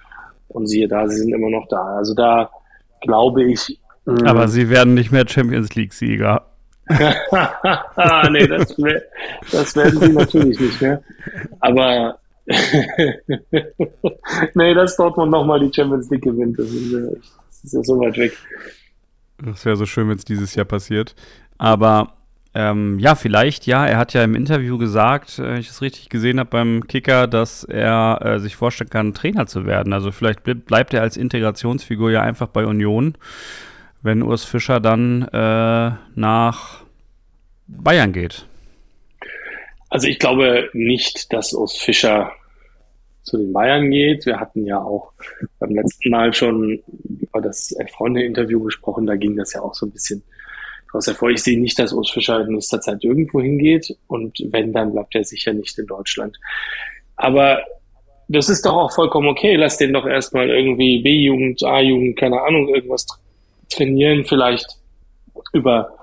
[0.49, 1.97] Und siehe da, sie sind immer noch da.
[1.97, 2.49] Also da
[3.01, 3.79] glaube ich.
[4.05, 6.45] Aber sie werden nicht mehr Champions League-Sieger.
[6.89, 8.75] Nee, das,
[9.51, 11.01] das werden sie natürlich nicht mehr.
[11.59, 12.19] Aber
[14.53, 17.99] nee, dass Dortmund nochmal die Champions League gewinnt, das ist, ja, das ist ja so
[17.99, 18.37] weit weg.
[19.43, 21.13] Das wäre so schön, wenn es dieses Jahr passiert.
[21.57, 22.13] Aber
[22.57, 23.85] ähm, ja, vielleicht, ja.
[23.85, 27.27] Er hat ja im Interview gesagt, äh, wenn ich es richtig gesehen habe beim Kicker,
[27.27, 29.93] dass er äh, sich vorstellen kann, Trainer zu werden.
[29.93, 33.15] Also vielleicht bleibt er als Integrationsfigur ja einfach bei Union,
[34.01, 36.83] wenn Urs Fischer dann äh, nach
[37.67, 38.45] Bayern geht.
[39.89, 42.31] Also ich glaube nicht, dass Urs Fischer
[43.23, 44.25] zu den Bayern geht.
[44.25, 45.11] Wir hatten ja auch
[45.59, 46.81] beim letzten Mal schon
[47.21, 49.05] über das Freunde-Interview gesprochen.
[49.05, 50.23] Da ging das ja auch so ein bisschen
[50.87, 51.29] daraus hervor.
[51.29, 53.95] Ich sehe nicht, dass Urs Fischer in nächster Zeit irgendwo hingeht.
[54.07, 56.37] Und wenn, dann bleibt er sicher nicht in Deutschland.
[57.15, 57.59] Aber
[58.29, 59.55] das ist doch auch vollkommen okay.
[59.55, 63.05] Lass den doch erstmal irgendwie B-Jugend, A-Jugend, keine Ahnung, irgendwas
[63.69, 64.25] trainieren.
[64.25, 64.67] Vielleicht
[65.53, 65.97] über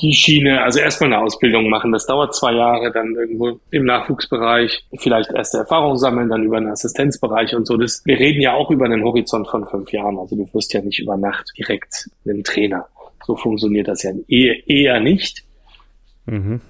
[0.00, 1.92] die Schiene, also erstmal eine Ausbildung machen.
[1.92, 6.70] Das dauert zwei Jahre, dann irgendwo im Nachwuchsbereich, vielleicht erste Erfahrung sammeln, dann über einen
[6.70, 7.76] Assistenzbereich und so.
[7.76, 10.18] Das, wir reden ja auch über einen Horizont von fünf Jahren.
[10.18, 12.86] Also du wirst ja nicht über Nacht direkt einen Trainer.
[13.24, 15.44] So funktioniert das ja eher, eher nicht.
[16.26, 16.60] Mhm.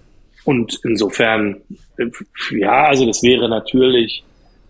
[0.45, 1.63] Und insofern,
[2.51, 4.25] ja, also das wäre natürlich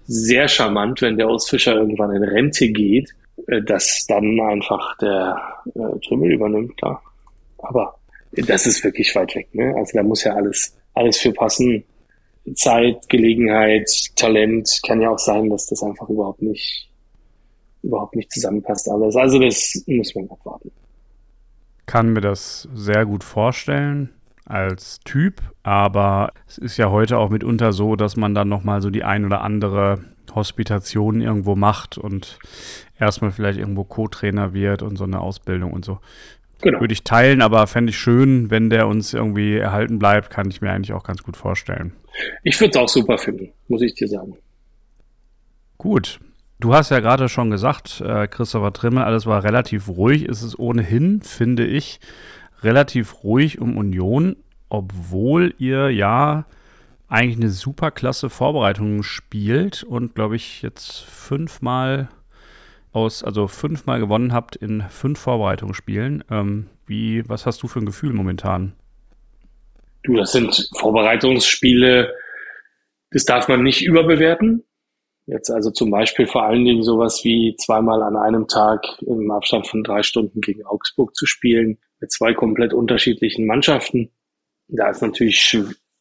[0.05, 3.11] sehr charmant, wenn der Ausfischer irgendwann in Rente geht,
[3.65, 5.41] dass dann einfach der
[5.75, 7.03] äh, Trümmel übernimmt, klar.
[7.59, 7.97] Aber
[8.33, 9.55] das ist wirklich weit weg.
[9.55, 9.75] Ne?
[9.77, 11.85] Also da muss ja alles, alles für passen.
[12.55, 16.91] Zeit, Gelegenheit, Talent kann ja auch sein, dass das einfach überhaupt nicht,
[17.83, 19.15] überhaupt nicht zusammenpasst alles.
[19.15, 20.73] Also das muss man abwarten.
[21.87, 24.11] Kann mir das sehr gut vorstellen
[24.45, 28.91] als Typ, aber es ist ja heute auch mitunter so, dass man dann nochmal so
[28.91, 30.01] die ein oder andere
[30.35, 32.39] Hospitation irgendwo macht und
[32.99, 35.99] erstmal vielleicht irgendwo Co-Trainer wird und so eine Ausbildung und so.
[36.63, 36.81] Genau.
[36.81, 40.61] Würde ich teilen, aber fände ich schön, wenn der uns irgendwie erhalten bleibt, kann ich
[40.61, 41.93] mir eigentlich auch ganz gut vorstellen.
[42.45, 44.37] Ich würde es auch super finden, muss ich dir sagen.
[45.77, 46.21] Gut.
[46.61, 50.29] Du hast ja gerade schon gesagt, äh, Christopher Trimmel, alles war relativ ruhig.
[50.29, 51.99] Es ist ohnehin, finde ich,
[52.63, 54.37] relativ ruhig um Union,
[54.69, 56.45] obwohl ihr ja
[57.13, 62.09] eigentlich eine super klasse Vorbereitung spielt und, glaube ich, jetzt fünfmal
[62.91, 66.25] aus, also fünfmal gewonnen habt in fünf Vorbereitungsspielen.
[66.31, 68.73] Ähm, wie, was hast du für ein Gefühl momentan?
[70.05, 72.15] Du, das sind Vorbereitungsspiele,
[73.11, 74.65] das darf man nicht überbewerten.
[75.27, 79.69] Jetzt also zum Beispiel vor allen Dingen sowas wie zweimal an einem Tag im Abstand
[79.69, 84.11] von drei Stunden gegen Augsburg zu spielen, mit zwei komplett unterschiedlichen Mannschaften.
[84.69, 85.41] Da ist natürlich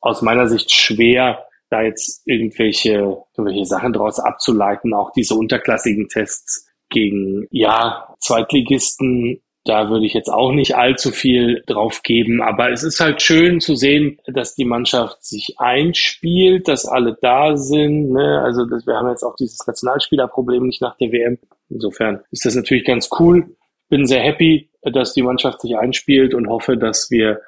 [0.02, 4.94] aus meiner Sicht schwer, da jetzt irgendwelche, irgendwelche Sachen draus abzuleiten.
[4.94, 11.64] Auch diese unterklassigen Tests gegen, ja, Zweitligisten, da würde ich jetzt auch nicht allzu viel
[11.68, 16.86] drauf geben, aber es ist halt schön zu sehen, dass die Mannschaft sich einspielt, dass
[16.86, 18.12] alle da sind.
[18.12, 18.42] Ne?
[18.44, 21.38] Also das, wir haben jetzt auch dieses Nationalspielerproblem nicht nach der WM.
[21.70, 23.56] Insofern ist das natürlich ganz cool.
[23.88, 27.42] Bin sehr happy, dass die Mannschaft sich einspielt und hoffe, dass wir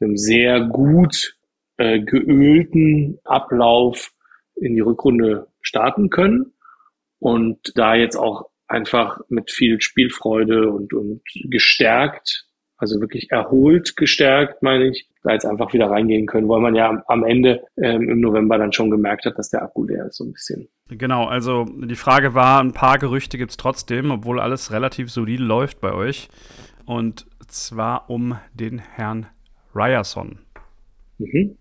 [0.00, 1.36] einem sehr gut
[1.82, 4.12] äh, geölten Ablauf
[4.54, 6.52] in die Rückrunde starten können
[7.18, 14.62] und da jetzt auch einfach mit viel Spielfreude und, und gestärkt, also wirklich erholt gestärkt,
[14.62, 18.20] meine ich, da jetzt einfach wieder reingehen können, weil man ja am Ende ähm, im
[18.20, 20.68] November dann schon gemerkt hat, dass der Akku leer ist, so ein bisschen.
[20.88, 25.42] Genau, also die Frage war, ein paar Gerüchte gibt es trotzdem, obwohl alles relativ solide
[25.42, 26.28] läuft bei euch.
[26.86, 29.26] Und zwar um den Herrn
[29.74, 30.38] Ryerson.
[31.18, 31.56] Mhm.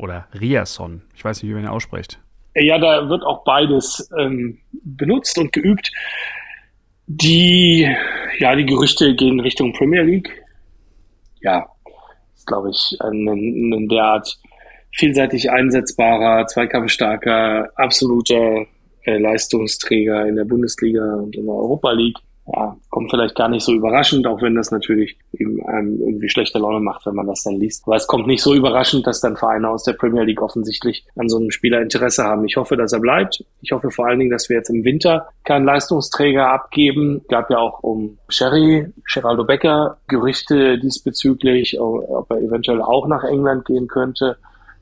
[0.00, 1.02] Oder Riason.
[1.14, 2.18] Ich weiß nicht, wie man ihn ausspricht.
[2.54, 5.92] Ja, da wird auch beides ähm, benutzt und geübt.
[7.06, 7.86] Die,
[8.38, 10.30] ja, die Gerüchte gehen Richtung Premier League.
[11.42, 11.66] Ja,
[12.34, 14.38] ist, glaube ich, ein, ein derart
[14.92, 18.66] vielseitig einsetzbarer, zweikampfstarker, absoluter
[19.04, 22.18] äh, Leistungsträger in der Bundesliga und in der Europa League
[22.52, 26.58] ja, kommt vielleicht gar nicht so überraschend, auch wenn das natürlich eben einem irgendwie schlechte
[26.58, 27.84] Laune macht, wenn man das dann liest.
[27.86, 31.28] Aber es kommt nicht so überraschend, dass dann Vereine aus der Premier League offensichtlich an
[31.28, 32.44] so einem Spieler Interesse haben.
[32.44, 33.44] Ich hoffe, dass er bleibt.
[33.60, 37.22] Ich hoffe vor allen Dingen, dass wir jetzt im Winter keinen Leistungsträger abgeben.
[37.28, 43.66] Gab ja auch um Sherry, Geraldo Becker, Gerüchte diesbezüglich, ob er eventuell auch nach England
[43.66, 44.38] gehen könnte.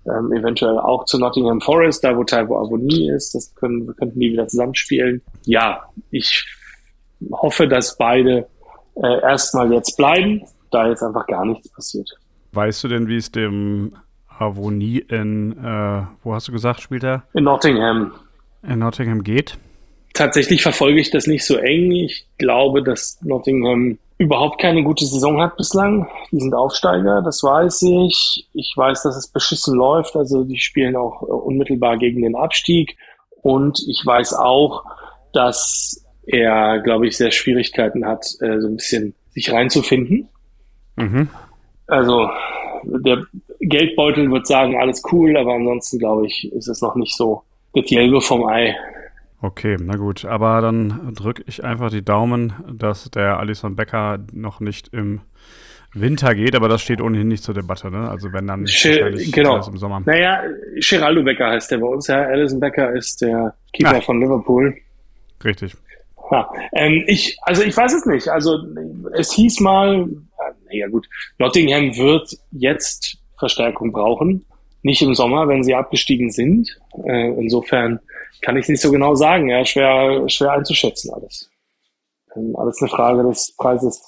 [0.07, 3.35] Ähm, eventuell auch zu Nottingham Forest, da wo Taiwo Avoni ist.
[3.35, 5.21] Das können, könnten die wieder zusammenspielen.
[5.45, 6.47] Ja, ich
[7.33, 8.47] hoffe, dass beide
[8.97, 12.11] äh, erstmal jetzt bleiben, da jetzt einfach gar nichts passiert.
[12.53, 13.97] Weißt du denn, wie es dem
[14.39, 17.25] Avonie in, äh, wo hast du gesagt, spielt er?
[17.35, 18.13] In Nottingham.
[18.63, 19.59] In Nottingham geht?
[20.15, 21.93] Tatsächlich verfolge ich das nicht so eng.
[21.93, 26.09] Ich glaube, dass Nottingham überhaupt keine gute Saison hat bislang.
[26.33, 28.49] Die sind Aufsteiger, das weiß ich.
[28.53, 30.17] Ich weiß, dass es beschissen läuft.
[30.17, 32.97] Also die spielen auch äh, unmittelbar gegen den Abstieg.
[33.43, 34.85] Und ich weiß auch,
[35.33, 40.29] dass er, glaube ich, sehr Schwierigkeiten hat, äh, so ein bisschen sich reinzufinden.
[40.97, 41.29] Mhm.
[41.87, 42.29] Also
[42.85, 43.25] der
[43.61, 47.43] Geldbeutel wird sagen, alles cool, aber ansonsten, glaube ich, ist es noch nicht so
[47.75, 48.77] das Gelbe vom Ei.
[49.41, 54.61] Okay, na gut, aber dann drücke ich einfach die Daumen, dass der Alison Becker noch
[54.61, 55.21] nicht im
[55.95, 58.11] Winter geht, aber das steht ohnehin nicht zur Debatte, ne?
[58.11, 58.67] Also wenn dann
[59.33, 59.67] genau.
[59.67, 60.03] im Sommer.
[60.05, 60.43] Naja,
[60.77, 62.21] Geraldo Becker heißt der bei uns, ja.
[62.23, 64.01] Alison Becker ist der Keeper ja.
[64.01, 64.77] von Liverpool.
[65.45, 65.77] Richtig.
[66.31, 68.29] Ja, ähm, ich, also ich weiß es nicht.
[68.29, 68.59] Also
[69.15, 70.09] es hieß mal,
[70.71, 74.45] äh, ja gut, Nottingham wird jetzt Verstärkung brauchen.
[74.83, 76.79] Nicht im Sommer, wenn sie abgestiegen sind.
[77.05, 78.01] Äh, insofern
[78.43, 79.49] kann ich nicht so genau sagen.
[79.49, 81.51] Ja, schwer, schwer einzuschätzen alles.
[82.37, 84.03] Ähm, alles eine Frage des Preises.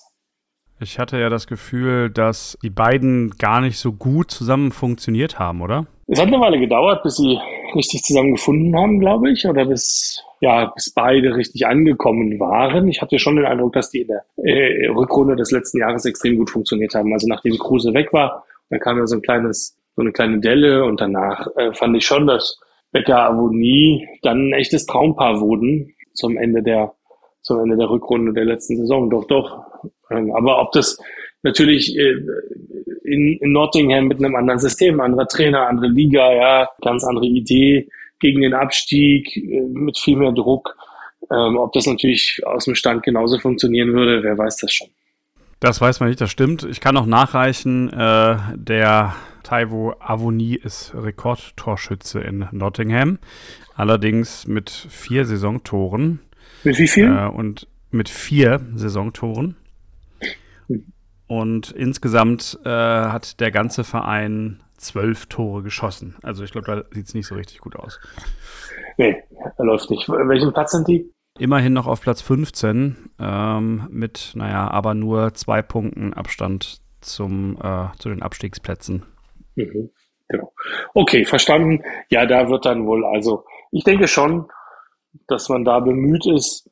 [0.82, 5.60] Ich hatte ja das Gefühl, dass die beiden gar nicht so gut zusammen funktioniert haben,
[5.60, 5.86] oder?
[6.06, 7.38] Es hat eine Weile gedauert, bis sie
[7.74, 12.88] richtig zusammen gefunden haben, glaube ich, oder bis, ja, bis beide richtig angekommen waren.
[12.88, 16.36] Ich hatte schon den Eindruck, dass die in der äh, Rückrunde des letzten Jahres extrem
[16.36, 17.12] gut funktioniert haben.
[17.12, 20.84] Also nachdem Kruse weg war, dann kam ja so ein kleines, so eine kleine Delle
[20.84, 22.58] und danach äh, fand ich schon, dass
[22.92, 26.94] Becker Avonie dann ein echtes Traumpaar wurden zum Ende der
[27.42, 29.08] zum Ende der Rückrunde der letzten Saison.
[29.10, 29.64] Doch, doch.
[30.10, 30.98] Ähm, aber ob das
[31.42, 32.16] natürlich äh,
[33.04, 37.88] in, in Nottingham mit einem anderen System, anderer Trainer, andere Liga, ja, ganz andere Idee
[38.20, 40.76] gegen den Abstieg, äh, mit viel mehr Druck.
[41.30, 44.88] Ähm, ob das natürlich aus dem Stand genauso funktionieren würde, wer weiß das schon.
[45.60, 46.64] Das weiß man nicht, das stimmt.
[46.64, 53.18] Ich kann noch nachreichen, äh, der Taiwo Avoni ist Rekordtorschütze in Nottingham.
[53.74, 56.20] Allerdings mit vier Saisontoren.
[56.64, 57.06] Mit wie viel?
[57.06, 59.56] Äh, und mit vier Saisontoren.
[61.30, 66.16] Und insgesamt äh, hat der ganze Verein zwölf Tore geschossen.
[66.24, 68.00] Also ich glaube, da sieht es nicht so richtig gut aus.
[68.96, 69.22] Nee,
[69.58, 70.08] läuft nicht.
[70.08, 71.14] Welchen Platz sind die?
[71.38, 77.96] Immerhin noch auf Platz 15 ähm, mit, naja, aber nur zwei Punkten Abstand zum, äh,
[78.00, 79.06] zu den Abstiegsplätzen.
[79.54, 79.90] Mhm,
[80.26, 80.52] genau.
[80.94, 81.84] Okay, verstanden.
[82.08, 84.48] Ja, da wird dann wohl, also ich denke schon,
[85.28, 86.68] dass man da bemüht ist,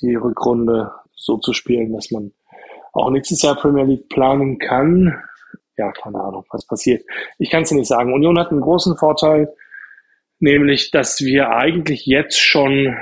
[0.00, 2.32] die Rückrunde so zu spielen, dass man
[2.92, 5.18] auch nächstes Jahr Premier League planen kann.
[5.76, 7.04] Ja, keine Ahnung, was passiert.
[7.38, 8.12] Ich kann es dir nicht sagen.
[8.12, 9.52] Union hat einen großen Vorteil,
[10.38, 12.96] nämlich, dass wir eigentlich jetzt schon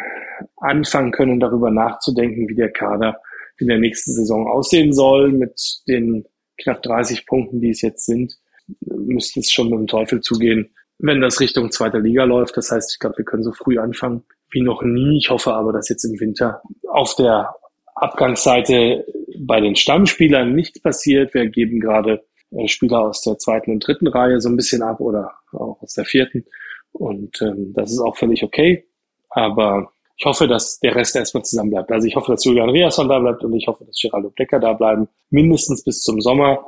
[0.57, 3.21] anfangen können, darüber nachzudenken, wie der Kader
[3.59, 5.33] in der nächsten Saison aussehen soll.
[5.33, 6.25] Mit den
[6.63, 8.35] knapp 30 Punkten, die es jetzt sind,
[8.79, 12.57] müsste es schon mit dem Teufel zugehen, wenn das Richtung zweiter Liga läuft.
[12.57, 14.23] Das heißt, ich glaube, wir können so früh anfangen
[14.53, 15.19] wie noch nie.
[15.19, 17.55] Ich hoffe aber, dass jetzt im Winter auf der
[18.03, 19.05] Abgangsseite
[19.39, 21.35] bei den Stammspielern nichts passiert.
[21.35, 25.01] Wir geben gerade äh, Spieler aus der zweiten und dritten Reihe so ein bisschen ab
[25.01, 26.45] oder auch aus der vierten.
[26.93, 28.87] Und ähm, das ist auch völlig okay.
[29.31, 31.91] Aber ich hoffe, dass der Rest erstmal zusammen bleibt.
[31.91, 34.75] Also ich hoffe, dass Julian Riasson da bleibt und ich hoffe, dass Geraldo Becker da
[34.75, 36.59] bleiben, mindestens bis zum Sommer.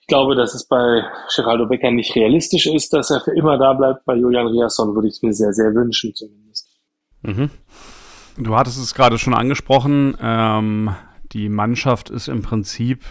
[0.00, 1.02] Ich glaube, dass es bei
[1.34, 4.04] Geraldo Becker nicht realistisch ist, dass er für immer da bleibt.
[4.04, 6.68] Bei Julian Riasson würde ich es mir sehr, sehr wünschen zumindest.
[7.22, 7.50] Mhm.
[8.36, 10.16] Du hattest es gerade schon angesprochen.
[10.20, 10.94] Ähm,
[11.32, 13.04] die Mannschaft ist im Prinzip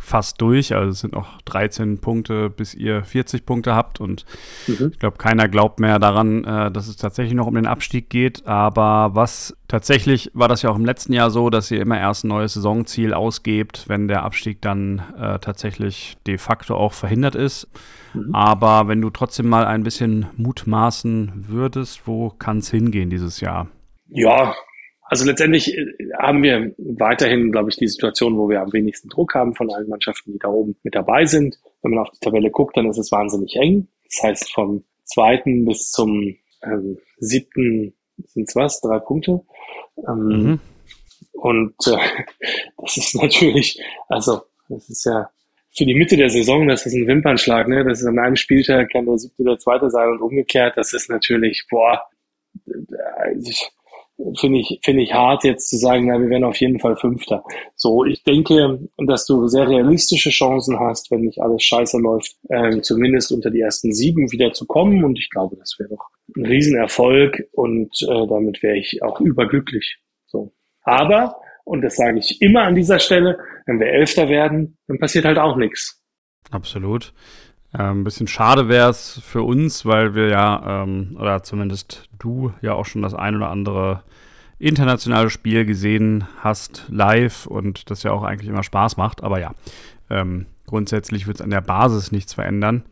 [0.00, 0.74] fast durch.
[0.74, 4.00] Also es sind noch 13 Punkte, bis ihr 40 Punkte habt.
[4.00, 4.24] Und
[4.66, 4.90] mhm.
[4.92, 8.46] ich glaube, keiner glaubt mehr daran, äh, dass es tatsächlich noch um den Abstieg geht.
[8.46, 12.24] Aber was tatsächlich war das ja auch im letzten Jahr so, dass ihr immer erst
[12.24, 17.68] ein neues Saisonziel ausgebt, wenn der Abstieg dann äh, tatsächlich de facto auch verhindert ist.
[18.14, 18.34] Mhm.
[18.34, 23.66] Aber wenn du trotzdem mal ein bisschen mutmaßen würdest, wo kann es hingehen dieses Jahr?
[24.10, 24.54] Ja,
[25.08, 25.86] also letztendlich äh,
[26.18, 29.88] haben wir weiterhin, glaube ich, die Situation, wo wir am wenigsten Druck haben von allen
[29.88, 31.58] Mannschaften, die da oben mit dabei sind.
[31.82, 33.88] Wenn man auf die Tabelle guckt, dann ist es wahnsinnig eng.
[34.04, 37.94] Das heißt, vom zweiten bis zum ähm, siebten
[38.26, 39.40] sind es was, drei Punkte.
[40.06, 40.60] Ähm, mhm.
[41.32, 41.96] Und äh,
[42.78, 45.30] das ist natürlich, also das ist ja
[45.76, 47.84] für die Mitte der Saison, das ist ein Wimpernschlag, ne?
[47.84, 50.76] Das ist an einem Spieltag kann der siebte der zweite sein und umgekehrt.
[50.76, 52.02] Das ist natürlich, boah,
[52.66, 53.70] äh, ich,
[54.38, 57.44] finde ich, finde ich hart jetzt zu sagen, na, wir werden auf jeden Fall Fünfter.
[57.74, 62.80] So, ich denke, dass du sehr realistische Chancen hast, wenn nicht alles scheiße läuft, äh,
[62.80, 65.04] zumindest unter die ersten sieben wieder zu kommen.
[65.04, 69.98] Und ich glaube, das wäre doch ein Riesenerfolg und äh, damit wäre ich auch überglücklich.
[70.26, 70.52] So.
[70.82, 75.24] Aber, und das sage ich immer an dieser Stelle, wenn wir Elfter werden, dann passiert
[75.24, 76.02] halt auch nichts.
[76.50, 77.12] Absolut.
[77.74, 82.52] Ähm, ein bisschen schade wäre es für uns, weil wir ja, ähm, oder zumindest du
[82.62, 84.02] ja auch schon das ein oder andere
[84.58, 89.22] internationale Spiel gesehen hast, live und das ja auch eigentlich immer Spaß macht.
[89.22, 89.52] Aber ja,
[90.10, 92.82] ähm, grundsätzlich wird es an der Basis nichts verändern.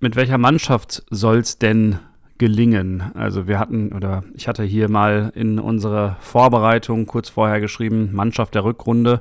[0.00, 1.98] Mit welcher Mannschaft soll es denn
[2.38, 3.02] gelingen?
[3.14, 8.54] Also wir hatten, oder ich hatte hier mal in unserer Vorbereitung kurz vorher geschrieben, Mannschaft
[8.54, 9.20] der Rückrunde.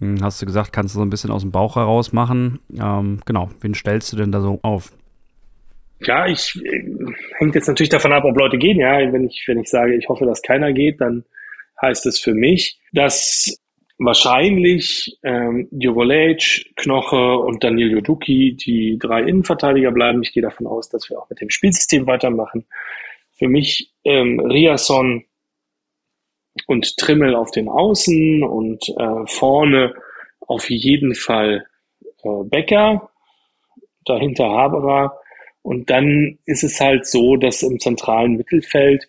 [0.00, 2.60] Hm, hast du gesagt, kannst du so ein bisschen aus dem Bauch heraus machen.
[2.78, 4.92] Ähm, genau, wen stellst du denn da so auf?
[6.00, 6.84] Ja, ich äh,
[7.38, 8.78] hängt jetzt natürlich davon ab, ob Leute gehen.
[8.78, 11.24] Ja, wenn ich, wenn ich sage, ich hoffe, dass keiner geht, dann
[11.80, 13.56] heißt es für mich, dass
[13.98, 20.22] wahrscheinlich ähm, Jurolec, Knoche und Daniel Joduki die drei Innenverteidiger bleiben.
[20.22, 22.66] Ich gehe davon aus, dass wir auch mit dem Spielsystem weitermachen.
[23.32, 25.24] Für mich ähm, Riasson
[26.66, 29.94] und Trimmel auf den Außen und äh, vorne
[30.46, 31.66] auf jeden Fall
[32.22, 33.10] äh, Becker,
[34.04, 35.18] dahinter Haberer.
[35.62, 39.08] Und dann ist es halt so, dass im zentralen Mittelfeld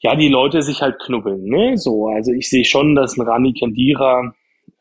[0.00, 1.76] ja, die Leute sich halt knubbeln, ne?
[1.76, 4.34] So, also ich sehe schon, dass ein Rani Kendira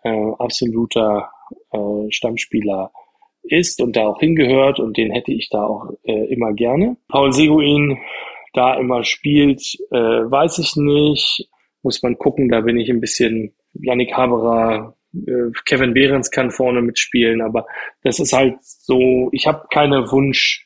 [0.03, 1.29] äh, absoluter
[1.71, 2.91] äh, Stammspieler
[3.43, 6.97] ist und da auch hingehört und den hätte ich da auch äh, immer gerne.
[7.07, 7.97] Paul Seguin
[8.53, 9.61] da immer spielt,
[9.91, 11.49] äh, weiß ich nicht.
[11.85, 16.81] Muss man gucken, da bin ich ein bisschen Yannick Haberer, äh, Kevin Behrens kann vorne
[16.81, 17.67] mitspielen, aber
[18.03, 20.65] das ist halt so, ich habe keine Wunsch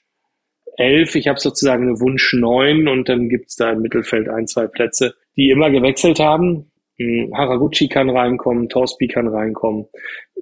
[0.80, 1.16] elf.
[1.16, 5.14] Ich habe sozusagen eine Wunsch neun und dann gibt's da im Mittelfeld ein, zwei Plätze,
[5.36, 6.72] die immer gewechselt haben.
[6.98, 9.88] Hm, Haraguchi kann reinkommen, Torsby kann reinkommen.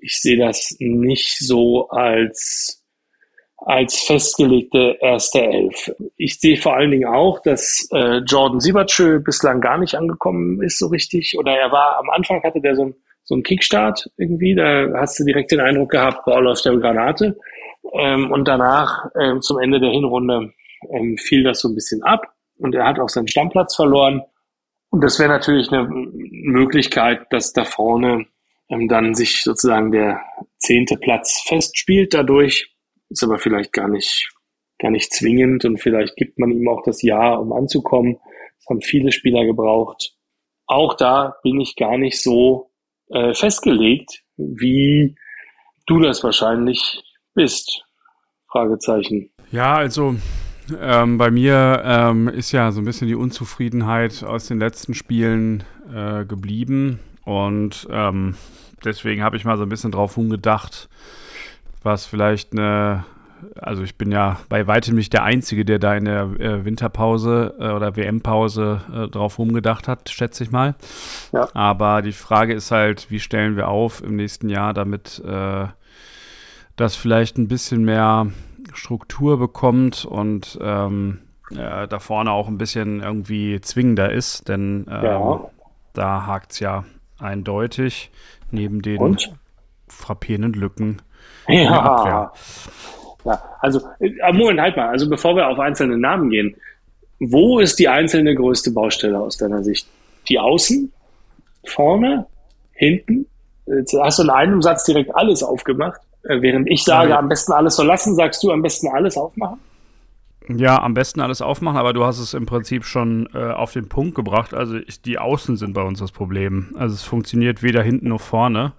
[0.02, 2.86] Ich sehe das nicht so als
[3.68, 5.92] als festgelegte erste Elf.
[6.16, 10.80] Ich sehe vor allen Dingen auch, dass äh, Jordan Siebertschö bislang gar nicht angekommen ist
[10.80, 11.36] so richtig.
[11.38, 12.96] Oder er war am Anfang hatte der so ein
[13.28, 14.56] so ein Kickstart irgendwie.
[14.56, 17.38] Da hast du direkt den Eindruck gehabt, boah, läuft der Granate.
[17.94, 20.54] Ähm, und danach, ähm, zum Ende der Hinrunde,
[20.90, 24.22] ähm, fiel das so ein bisschen ab und er hat auch seinen Stammplatz verloren.
[24.90, 28.28] Und das wäre natürlich eine Möglichkeit, dass da vorne
[28.70, 30.22] ähm, dann sich sozusagen der
[30.58, 32.77] zehnte Platz festspielt dadurch.
[33.10, 34.30] Ist aber vielleicht gar nicht,
[34.80, 38.18] gar nicht zwingend und vielleicht gibt man ihm auch das Jahr, um anzukommen.
[38.58, 40.14] Das haben viele Spieler gebraucht.
[40.66, 42.72] Auch da bin ich gar nicht so
[43.10, 45.16] äh, festgelegt, wie
[45.86, 47.04] du das wahrscheinlich
[47.34, 47.84] bist?
[48.52, 49.30] Fragezeichen.
[49.52, 50.16] Ja, also
[50.80, 55.64] ähm, bei mir ähm, ist ja so ein bisschen die Unzufriedenheit aus den letzten Spielen
[55.94, 58.36] äh, geblieben und ähm,
[58.84, 60.90] deswegen habe ich mal so ein bisschen drauf umgedacht,
[61.84, 63.06] was vielleicht eine,
[63.56, 67.56] also ich bin ja bei weitem nicht der Einzige, der da in der äh, Winterpause
[67.60, 70.76] äh, oder WM-Pause äh, drauf rumgedacht hat, schätze ich mal.
[71.32, 71.48] Ja.
[71.54, 75.68] Aber die Frage ist halt, wie stellen wir auf im nächsten Jahr, damit äh,
[76.76, 78.28] das vielleicht ein bisschen mehr
[78.74, 81.20] Struktur bekommt und ähm,
[81.52, 85.50] äh, da vorne auch ein bisschen irgendwie zwingender ist, denn ähm, ja.
[85.94, 86.86] da hakt es ja
[87.20, 88.12] eindeutig
[88.52, 89.34] neben den und?
[89.88, 91.02] frappierenden Lücken
[91.48, 92.32] ja.
[93.26, 94.90] Ja, also, äh, Moment, halt mal.
[94.90, 96.56] Also, bevor wir auf einzelne Namen gehen,
[97.20, 99.88] wo ist die einzelne größte Baustelle aus deiner Sicht?
[100.30, 100.92] Die Außen?
[101.66, 102.26] Vorne?
[102.72, 103.26] Hinten?
[103.66, 106.00] Jetzt hast du in einem Satz direkt alles aufgemacht.
[106.24, 107.20] Äh, während ich sage, ja.
[107.20, 109.60] am besten alles so lassen, sagst du am besten alles aufmachen?
[110.50, 113.90] Ja, am besten alles aufmachen, aber du hast es im Prinzip schon äh, auf den
[113.90, 114.54] Punkt gebracht.
[114.54, 116.74] Also ich, die Außen sind bei uns das Problem.
[116.76, 118.72] Also es funktioniert weder hinten noch vorne.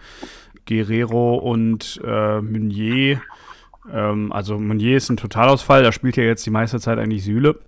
[0.69, 3.21] Guerrero und äh, Meunier,
[3.93, 7.59] ähm, also Meunier ist ein Totalausfall, da spielt ja jetzt die meiste Zeit eigentlich Süle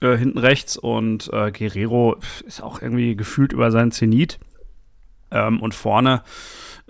[0.00, 2.16] äh, hinten rechts und äh, Guerrero
[2.46, 4.38] ist auch irgendwie gefühlt über seinen Zenit.
[5.30, 6.22] Ähm, und vorne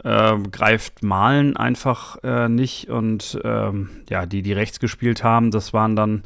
[0.02, 2.16] äh, greift Malen einfach
[2.48, 2.88] nicht.
[2.88, 6.24] Und ähm, ja, die, die rechts gespielt haben, das waren dann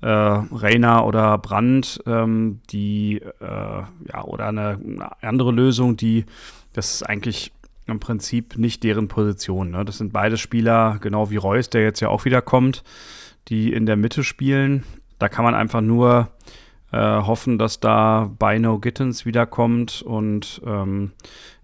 [0.00, 6.24] äh, Reiner oder Brand, ähm, die äh, ja, oder eine, eine, andere Lösung, die
[6.72, 7.52] das ist eigentlich
[7.88, 9.70] im Prinzip nicht deren Position.
[9.70, 9.84] Ne?
[9.84, 12.84] Das sind beide Spieler, genau wie Reus, der jetzt ja auch wieder kommt,
[13.48, 14.84] die in der Mitte spielen.
[15.18, 16.28] Da kann man einfach nur
[16.92, 21.12] äh, hoffen, dass da Bino Gittens wiederkommt und ähm,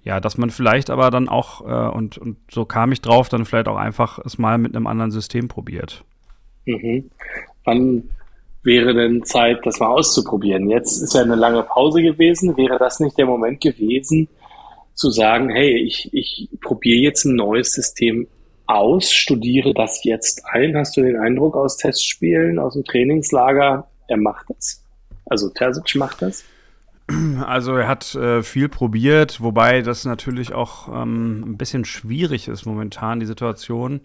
[0.03, 3.47] ja, dass man vielleicht aber dann auch, äh, und, und so kam ich drauf, dann
[3.47, 6.05] vielleicht auch einfach es mal mit einem anderen System probiert.
[6.67, 7.11] Mhm.
[7.65, 8.11] Wann
[8.63, 10.69] wäre denn Zeit, das mal auszuprobieren?
[10.69, 12.57] Jetzt ist ja eine lange Pause gewesen.
[12.57, 14.29] Wäre das nicht der Moment gewesen,
[14.95, 18.27] zu sagen, hey, ich, ich probiere jetzt ein neues System
[18.67, 20.77] aus, studiere das jetzt ein?
[20.77, 24.83] Hast du den Eindruck aus Testspielen, aus dem Trainingslager, er macht das?
[25.27, 26.45] Also Terzic macht das?
[27.45, 32.65] Also er hat äh, viel probiert, wobei das natürlich auch ähm, ein bisschen schwierig ist
[32.65, 34.01] momentan, die Situation.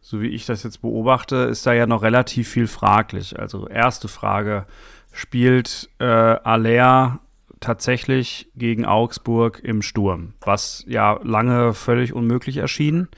[0.00, 3.36] So wie ich das jetzt beobachte, ist da ja noch relativ viel fraglich.
[3.36, 4.66] Also erste Frage,
[5.10, 7.18] spielt äh, Aller
[7.60, 13.08] tatsächlich gegen Augsburg im Sturm, was ja lange völlig unmöglich erschien.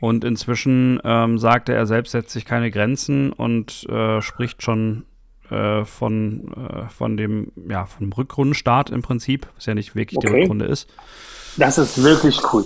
[0.00, 5.04] Und inzwischen ähm, sagte er selbst, setzt sich keine Grenzen und äh, spricht schon
[5.50, 10.28] äh, von, äh, von dem, ja, vom Rückrundenstart im Prinzip, was ja nicht wirklich okay.
[10.28, 10.88] die Rückrunde ist.
[11.56, 12.64] Das ist wirklich cool.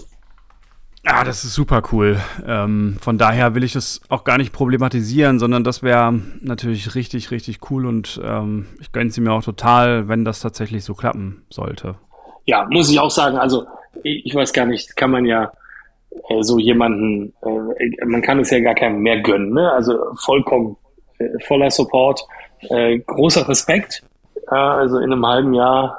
[1.07, 2.19] Ja, das ist super cool.
[2.47, 7.31] Ähm, von daher will ich das auch gar nicht problematisieren, sondern das wäre natürlich richtig,
[7.31, 11.45] richtig cool und ähm, ich gönne sie mir auch total, wenn das tatsächlich so klappen
[11.51, 11.97] sollte.
[12.47, 13.67] Ja, muss ich auch sagen, also
[14.03, 15.53] ich, ich weiß gar nicht, kann man ja
[16.31, 19.71] äh, so jemanden, äh, man kann es ja gar keinem mehr gönnen, ne?
[19.73, 20.77] also vollkommen
[21.19, 22.27] äh, voller Support,
[22.71, 24.03] äh, großer Respekt,
[24.47, 25.99] also in einem halben Jahr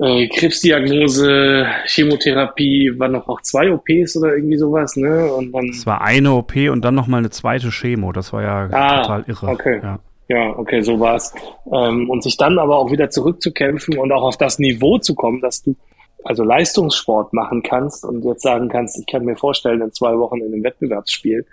[0.00, 5.32] äh, Krebsdiagnose, Chemotherapie, waren noch auch zwei OPs oder irgendwie sowas, ne?
[5.32, 5.68] Und dann.
[5.68, 8.12] Es war eine OP und dann nochmal eine zweite Chemo.
[8.12, 9.46] Das war ja ah, total irre.
[9.48, 9.80] Okay.
[9.82, 9.98] Ja.
[10.28, 11.34] Ja, okay, so war's.
[11.72, 15.40] Ähm, und sich dann aber auch wieder zurückzukämpfen und auch auf das Niveau zu kommen,
[15.40, 15.74] dass du
[16.22, 20.36] also Leistungssport machen kannst und jetzt sagen kannst, ich kann mir vorstellen, in zwei Wochen
[20.36, 21.44] in einem Wettbewerbsspiel.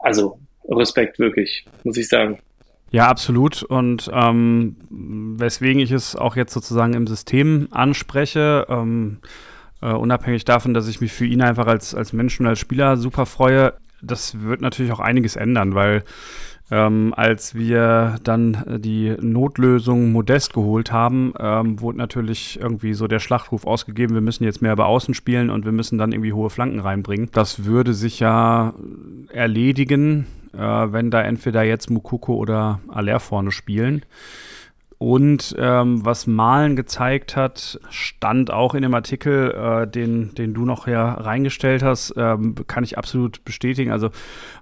[0.00, 0.38] Also
[0.68, 2.40] Respekt wirklich, muss ich sagen.
[2.94, 3.64] Ja, absolut.
[3.64, 9.18] Und ähm, weswegen ich es auch jetzt sozusagen im System anspreche, ähm,
[9.82, 13.26] äh, unabhängig davon, dass ich mich für ihn einfach als, als Menschen, als Spieler super
[13.26, 16.04] freue, das wird natürlich auch einiges ändern, weil
[16.70, 23.18] ähm, als wir dann die Notlösung Modest geholt haben, ähm, wurde natürlich irgendwie so der
[23.18, 26.50] Schlachtruf ausgegeben, wir müssen jetzt mehr über Außen spielen und wir müssen dann irgendwie hohe
[26.50, 27.28] Flanken reinbringen.
[27.32, 28.72] Das würde sich ja
[29.28, 34.02] erledigen, äh, wenn da entweder jetzt Mukoko oder Aller vorne spielen.
[34.98, 40.64] Und ähm, was Malen gezeigt hat, stand auch in dem Artikel, äh, den, den du
[40.64, 43.90] noch hier reingestellt hast, ähm, kann ich absolut bestätigen.
[43.90, 44.10] Also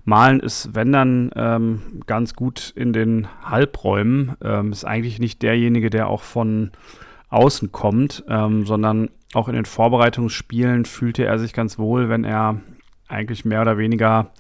[0.05, 4.37] Malen ist, wenn dann, ähm, ganz gut in den Halbräumen.
[4.43, 6.70] Ähm, ist eigentlich nicht derjenige, der auch von
[7.28, 12.61] außen kommt, ähm, sondern auch in den Vorbereitungsspielen fühlte er sich ganz wohl, wenn er
[13.09, 14.30] eigentlich mehr oder weniger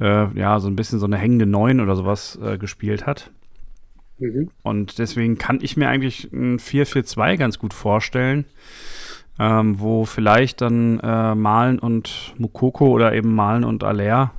[0.00, 3.30] äh, ja, so ein bisschen so eine hängende Neun oder sowas äh, gespielt hat.
[4.22, 4.50] Mhm.
[4.62, 8.44] Und deswegen kann ich mir eigentlich ein 4-4-2 ganz gut vorstellen,
[9.38, 14.32] ähm, wo vielleicht dann äh, Malen und Mukoko oder eben Malen und Aller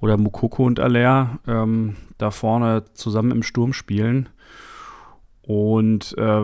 [0.00, 4.28] oder Mukoko und Aller ähm, da vorne zusammen im Sturm spielen.
[5.40, 6.42] Und äh,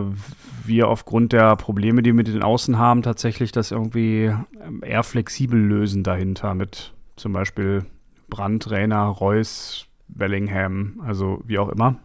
[0.63, 4.31] wir aufgrund der Probleme, die wir mit den Außen haben, tatsächlich das irgendwie
[4.63, 7.85] ähm, eher flexibel lösen dahinter mit zum Beispiel
[8.29, 11.97] Brandt, Rainer, Reus, Bellingham, also wie auch immer.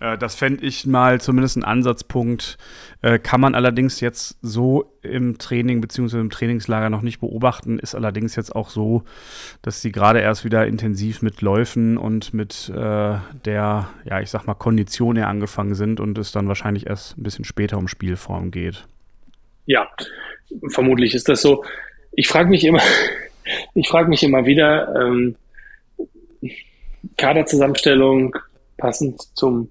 [0.00, 2.58] Äh, das fände ich mal zumindest ein Ansatzpunkt.
[3.02, 6.18] Äh, kann man allerdings jetzt so im Training bzw.
[6.18, 9.04] im Trainingslager noch nicht beobachten, ist allerdings jetzt auch so,
[9.62, 14.46] dass sie gerade erst wieder intensiv mit Läufen und mit äh, der, ja, ich sag
[14.46, 18.50] mal, Kondition eher angefangen sind und es dann wahrscheinlich erst ein bisschen später um Spielform
[18.50, 18.86] geht.
[19.66, 19.88] Ja,
[20.70, 21.64] vermutlich ist das so.
[22.12, 22.82] Ich frage mich immer,
[23.74, 25.36] ich frage mich immer wieder, ähm,
[27.16, 28.36] Kaderzusammenstellung
[28.76, 29.70] passend zum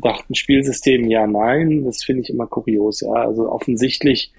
[0.00, 3.00] gedachten Spielsystem, ja, nein, das finde ich immer kurios.
[3.00, 4.32] Ja, also offensichtlich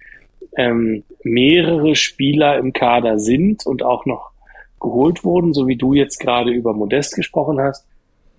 [0.55, 4.31] ähm, mehrere Spieler im Kader sind und auch noch
[4.79, 7.85] geholt wurden, so wie du jetzt gerade über Modest gesprochen hast,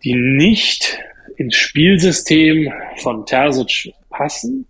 [0.05, 0.99] die nicht
[1.37, 4.66] ins Spielsystem von Terzic passen.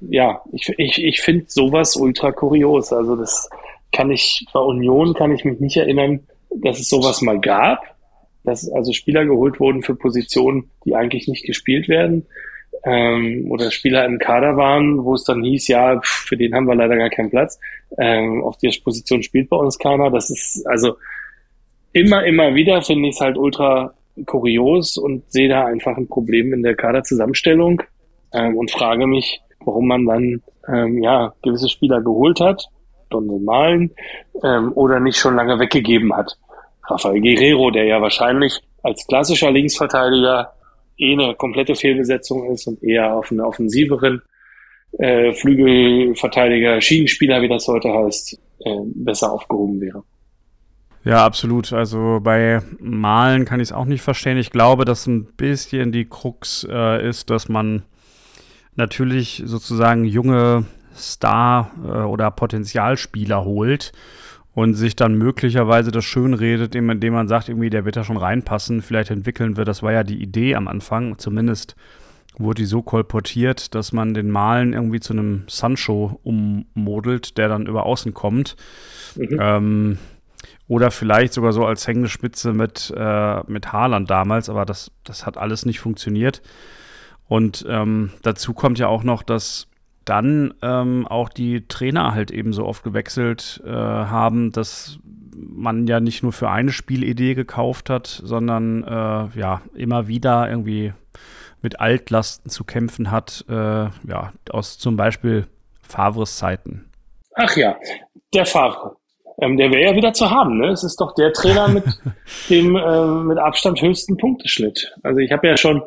[0.00, 2.92] Ja, ich, ich, ich finde sowas ultra kurios.
[2.92, 3.48] Also das
[3.92, 7.91] kann ich, bei Union kann ich mich nicht erinnern, dass es sowas mal gab,
[8.44, 12.26] dass also Spieler geholt wurden für Positionen, die eigentlich nicht gespielt werden,
[12.84, 16.74] ähm, oder Spieler im Kader waren, wo es dann hieß, ja, für den haben wir
[16.74, 17.58] leider gar keinen Platz.
[17.98, 20.10] Ähm, auf der Position spielt bei uns keiner.
[20.10, 20.96] Das ist also
[21.92, 23.94] immer, immer wieder finde ich es halt ultra
[24.26, 27.82] kurios und sehe da einfach ein Problem in der Kaderzusammenstellung
[28.34, 32.68] ähm, und frage mich, warum man dann ähm, ja gewisse Spieler geholt hat
[33.12, 33.90] Stunde malen
[34.42, 36.38] ähm, oder nicht schon lange weggegeben hat.
[36.84, 40.52] Rafael Guerrero, der ja wahrscheinlich als klassischer Linksverteidiger
[40.98, 44.22] eh eine komplette Fehlbesetzung ist und eher auf einen offensiveren
[44.98, 50.02] äh, Flügelverteidiger, Schienenspieler, wie das heute heißt, äh, besser aufgehoben wäre.
[51.04, 51.72] Ja, absolut.
[51.72, 54.38] Also bei Malen kann ich es auch nicht verstehen.
[54.38, 57.82] Ich glaube, dass ein bisschen die Krux äh, ist, dass man
[58.76, 63.92] natürlich sozusagen junge Star äh, oder Potenzialspieler holt
[64.54, 68.16] und sich dann möglicherweise das schön redet, indem man sagt, irgendwie, der wird da schon
[68.18, 69.64] reinpassen, vielleicht entwickeln wir.
[69.64, 71.74] Das war ja die Idee am Anfang, zumindest
[72.36, 77.66] wurde die so kolportiert, dass man den Malen irgendwie zu einem Sancho ummodelt, der dann
[77.66, 78.56] über außen kommt.
[79.16, 79.38] Mhm.
[79.38, 79.98] Ähm,
[80.68, 85.26] oder vielleicht sogar so als hängende Spitze mit, äh, mit Haaland damals, aber das, das
[85.26, 86.42] hat alles nicht funktioniert.
[87.28, 89.68] Und ähm, dazu kommt ja auch noch, dass
[90.04, 94.98] dann ähm, auch die Trainer halt eben so oft gewechselt äh, haben, dass
[95.34, 100.92] man ja nicht nur für eine Spielidee gekauft hat, sondern äh, ja, immer wieder irgendwie
[101.62, 105.46] mit Altlasten zu kämpfen hat, äh, ja, aus zum Beispiel
[105.80, 106.90] Favres Zeiten.
[107.34, 107.76] Ach ja,
[108.34, 108.96] der Favre.
[109.40, 110.68] Ähm, der wäre ja wieder zu haben, ne?
[110.68, 111.84] Es ist doch der Trainer mit
[112.50, 114.92] dem äh, mit Abstand höchsten Punkteschnitt.
[115.02, 115.82] Also ich habe ja schon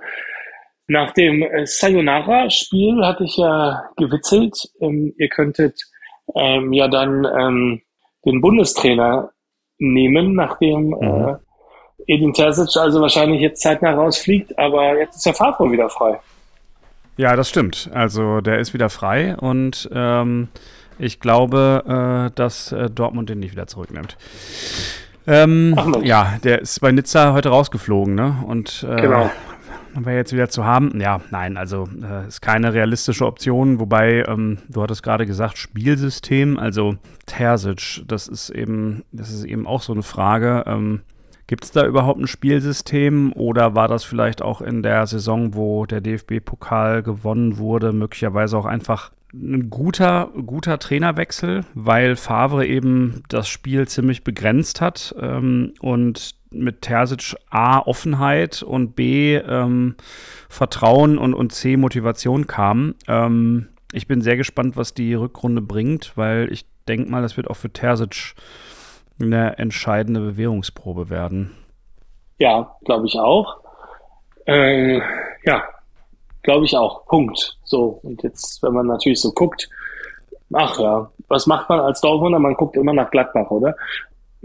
[0.88, 5.80] nach dem äh, Sayonara-Spiel hatte ich ja gewitzelt, ähm, ihr könntet
[6.36, 7.82] ähm, ja dann ähm,
[8.26, 9.32] den Bundestrainer
[9.78, 11.28] nehmen, nachdem mhm.
[11.28, 11.36] äh,
[12.08, 16.20] Edin Terzic also wahrscheinlich jetzt zeitnah rausfliegt, aber jetzt ist der Favre wieder frei.
[17.18, 17.90] Ja, das stimmt.
[17.94, 20.50] Also der ist wieder frei und ähm,
[21.00, 24.18] ich glaube, äh, dass äh, Dortmund den nicht wieder zurücknimmt.
[25.28, 28.36] Ähm, ja, der ist bei Nizza heute rausgeflogen, ne?
[28.46, 29.32] Und äh, genau.
[30.04, 31.00] Wir jetzt wieder zu haben.
[31.00, 33.80] Ja, nein, also äh, ist keine realistische Option.
[33.80, 39.68] Wobei, ähm, du hattest gerade gesagt, Spielsystem, also Terzic, das ist eben, das ist eben
[39.68, 40.64] auch so eine Frage.
[40.68, 41.02] Ähm,
[41.48, 45.86] Gibt es da überhaupt ein Spielsystem oder war das vielleicht auch in der Saison, wo
[45.86, 53.48] der DFB-Pokal gewonnen wurde, möglicherweise auch einfach ein guter, guter Trainerwechsel, weil Favre eben das
[53.48, 59.96] Spiel ziemlich begrenzt hat ähm, und mit Terzic A Offenheit und B ähm,
[60.50, 62.96] Vertrauen und, und C Motivation kam.
[63.08, 67.50] Ähm, ich bin sehr gespannt, was die Rückrunde bringt, weil ich denke mal, das wird
[67.50, 68.36] auch für Terzic
[69.20, 71.56] eine entscheidende Bewährungsprobe werden.
[72.38, 73.62] Ja, glaube ich auch.
[74.46, 75.00] Äh,
[75.46, 75.64] ja,
[76.44, 77.06] glaube ich auch.
[77.06, 77.58] Punkt.
[77.64, 79.70] So, und jetzt, wenn man natürlich so guckt,
[80.54, 82.40] ach ja, was macht man als Dortmunder?
[82.40, 83.76] Man guckt immer nach Gladbach, oder?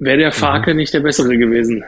[0.01, 0.79] Wäre der Farke mhm.
[0.79, 1.85] nicht der bessere gewesen?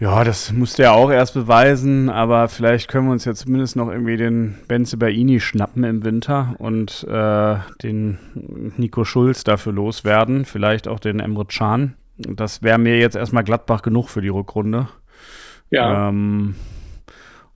[0.00, 3.90] Ja, das musste er auch erst beweisen, aber vielleicht können wir uns ja zumindest noch
[3.90, 8.18] irgendwie den Benze Baini schnappen im Winter und äh, den
[8.76, 11.94] Nico Schulz dafür loswerden, vielleicht auch den Emre Can.
[12.18, 14.88] Das wäre mir jetzt erstmal Gladbach genug für die Rückrunde.
[15.70, 16.08] Ja.
[16.08, 16.56] Ähm,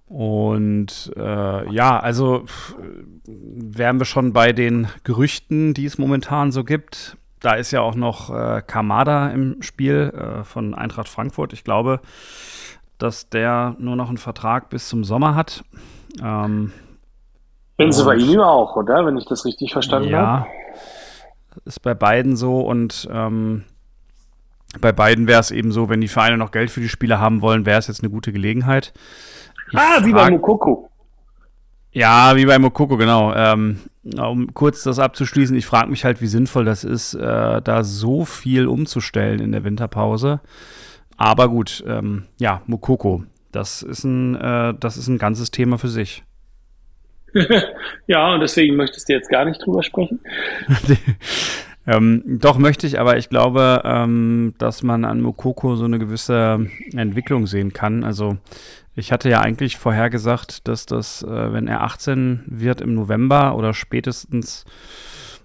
[0.07, 2.45] und äh, ja, also
[3.27, 7.95] wären wir schon bei den Gerüchten, die es momentan so gibt da ist ja auch
[7.95, 11.53] noch äh, Kamada im Spiel äh, von Eintracht Frankfurt.
[11.53, 12.01] Ich glaube,
[12.99, 15.65] dass der nur noch einen Vertrag bis zum Sommer hat.
[16.23, 16.73] Ähm,
[17.79, 19.07] sie bei ihm auch, oder?
[19.07, 20.47] Wenn ich das richtig verstanden ja, habe.
[20.47, 23.65] Ja, ist bei beiden so und ähm,
[24.81, 27.43] bei beiden wäre es eben so, wenn die Vereine noch Geld für die Spieler haben
[27.43, 28.93] wollen, wäre es jetzt eine gute Gelegenheit.
[29.73, 30.91] Ich ah, wie bei Mokoko.
[31.93, 33.35] Ja, wie bei Mokoko, genau.
[33.35, 37.85] Ähm, um kurz das abzuschließen, ich frage mich halt, wie sinnvoll das ist, äh, da
[37.85, 40.41] so viel umzustellen in der Winterpause.
[41.17, 45.89] Aber gut, ähm, ja, Mokoko, das ist ein, äh, das ist ein ganzes Thema für
[45.89, 46.25] sich.
[48.07, 50.21] ja, und deswegen möchtest du jetzt gar nicht drüber sprechen.
[51.87, 56.67] ähm, doch möchte ich, aber ich glaube, ähm, dass man an Mokoko so eine gewisse
[56.97, 58.03] Entwicklung sehen kann.
[58.03, 58.39] Also
[59.01, 63.75] ich hatte ja eigentlich vorhergesagt, dass das, äh, wenn er 18 wird im November oder
[63.75, 64.65] spätestens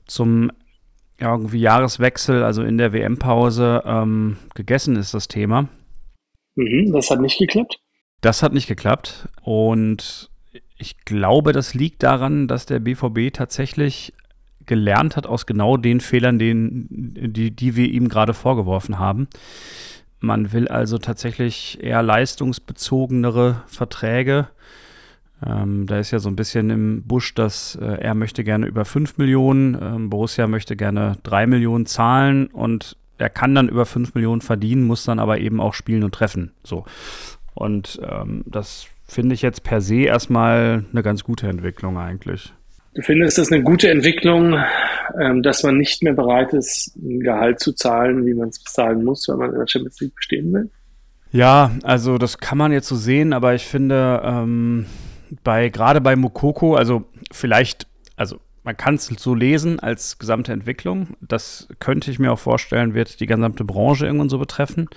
[0.06, 0.52] zum
[1.20, 5.70] ja, irgendwie Jahreswechsel, also in der WM-Pause, ähm, gegessen ist das Thema.
[6.56, 7.80] Mhm, das hat nicht geklappt?
[8.22, 9.30] Das hat nicht geklappt.
[9.42, 10.30] Und
[10.78, 14.14] ich glaube, das liegt daran, dass der BVB tatsächlich
[14.66, 19.28] gelernt hat aus genau den Fehlern, den, die, die wir ihm gerade vorgeworfen haben.
[20.26, 24.48] Man will also tatsächlich eher leistungsbezogenere Verträge.
[25.46, 28.86] Ähm, da ist ja so ein bisschen im Busch, dass äh, er möchte gerne über
[28.86, 34.16] 5 Millionen, ähm, Borussia möchte gerne 3 Millionen zahlen und er kann dann über 5
[34.16, 36.52] Millionen verdienen, muss dann aber eben auch spielen und treffen.
[36.64, 36.86] So.
[37.54, 42.52] Und ähm, das finde ich jetzt per se erstmal eine ganz gute Entwicklung eigentlich.
[42.96, 44.58] Du findest das eine gute Entwicklung,
[45.42, 49.28] dass man nicht mehr bereit ist, ein Gehalt zu zahlen, wie man es zahlen muss,
[49.28, 50.70] wenn man in der Champions League bestehen will?
[51.32, 54.86] Ja, also das kann man jetzt so sehen, aber ich finde, ähm,
[55.44, 61.10] bei gerade bei Mokoko, also vielleicht, also man kann es so lesen als gesamte Entwicklung.
[61.22, 64.88] Das könnte ich mir auch vorstellen, wird die gesamte Branche irgendwann so betreffen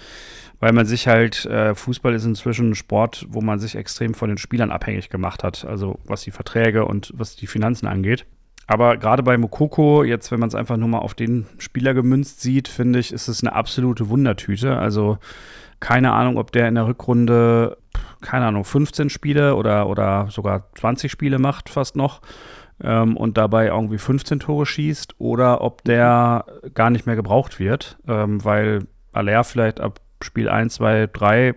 [0.61, 4.28] weil man sich halt, äh, Fußball ist inzwischen ein Sport, wo man sich extrem von
[4.28, 8.26] den Spielern abhängig gemacht hat, also was die Verträge und was die Finanzen angeht.
[8.68, 12.42] Aber gerade bei Mokoko, jetzt wenn man es einfach nur mal auf den Spieler gemünzt
[12.42, 14.78] sieht, finde ich, ist es eine absolute Wundertüte.
[14.78, 15.18] Also
[15.80, 17.78] keine Ahnung, ob der in der Rückrunde,
[18.20, 22.20] keine Ahnung, 15 Spiele oder, oder sogar 20 Spiele macht, fast noch.
[22.82, 26.44] Ähm, und dabei irgendwie 15 Tore schießt oder ob der
[26.74, 31.54] gar nicht mehr gebraucht wird, ähm, weil Aller vielleicht ab Spiel 1, 2, 3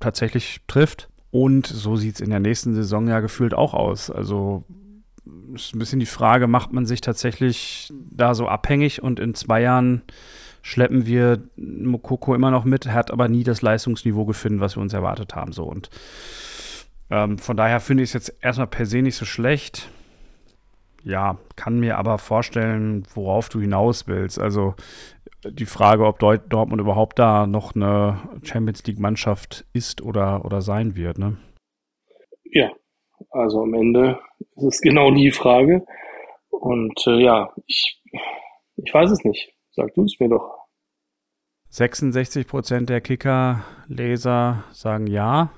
[0.00, 1.08] tatsächlich trifft.
[1.30, 4.10] Und so sieht es in der nächsten Saison ja gefühlt auch aus.
[4.10, 4.64] Also
[5.54, 9.62] ist ein bisschen die Frage, macht man sich tatsächlich da so abhängig und in zwei
[9.62, 10.02] Jahren
[10.62, 14.92] schleppen wir Mokoko immer noch mit, hat aber nie das Leistungsniveau gefunden, was wir uns
[14.92, 15.52] erwartet haben.
[15.52, 15.90] So und
[17.10, 19.90] ähm, von daher finde ich es jetzt erstmal per se nicht so schlecht.
[21.04, 24.38] Ja, kann mir aber vorstellen, worauf du hinaus willst.
[24.38, 24.74] Also
[25.44, 31.18] die Frage, ob Dortmund überhaupt da noch eine Champions League-Mannschaft ist oder, oder sein wird.
[31.18, 31.36] Ne?
[32.44, 32.70] Ja,
[33.30, 34.18] also am Ende
[34.56, 35.84] ist es genau die Frage.
[36.50, 38.02] Und äh, ja, ich,
[38.76, 39.52] ich weiß es nicht.
[39.70, 40.58] Sag du es mir doch.
[41.70, 45.50] 66 Prozent der Kicker-Leser sagen ja.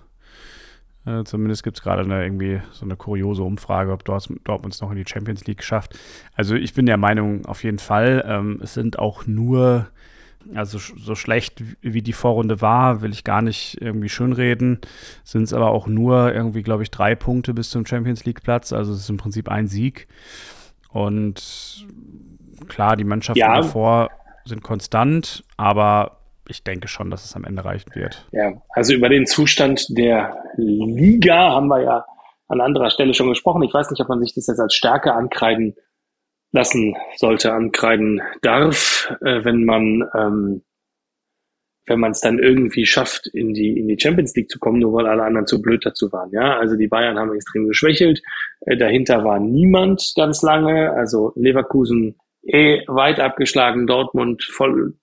[1.07, 4.91] Äh, zumindest gibt es gerade eine, irgendwie so eine kuriose Umfrage, ob Dortmund es noch
[4.91, 5.99] in die Champions League schafft.
[6.35, 8.25] Also ich bin der Meinung, auf jeden Fall.
[8.27, 9.89] Ähm, es sind auch nur,
[10.55, 14.81] also so schlecht wie die Vorrunde war, will ich gar nicht irgendwie schönreden,
[15.25, 18.73] sind es aber auch nur irgendwie, glaube ich, drei Punkte bis zum Champions League-Platz.
[18.73, 20.09] Also es ist im Prinzip ein Sieg.
[20.89, 21.87] Und
[22.69, 23.57] klar, die Mannschaften ja.
[23.57, 24.11] davor
[24.45, 26.19] sind konstant, aber
[26.49, 28.27] ich denke schon, dass es am Ende reichen wird.
[28.33, 32.05] Ja, also über den Zustand der Liga haben wir ja
[32.49, 33.63] an anderer Stelle schon gesprochen.
[33.63, 35.77] Ich weiß nicht, ob man sich das jetzt als Stärke ankreiden
[36.53, 40.63] lassen sollte, ankreiden darf, äh, wenn man ähm,
[41.91, 44.93] wenn man es dann irgendwie schafft, in die, in die Champions League zu kommen, nur
[44.93, 46.31] weil alle anderen zu blöd dazu waren.
[46.31, 48.23] Ja, also die Bayern haben extrem geschwächelt.
[48.61, 50.93] Äh, dahinter war niemand ganz lange.
[50.93, 54.95] Also Leverkusen eh weit abgeschlagen, Dortmund voll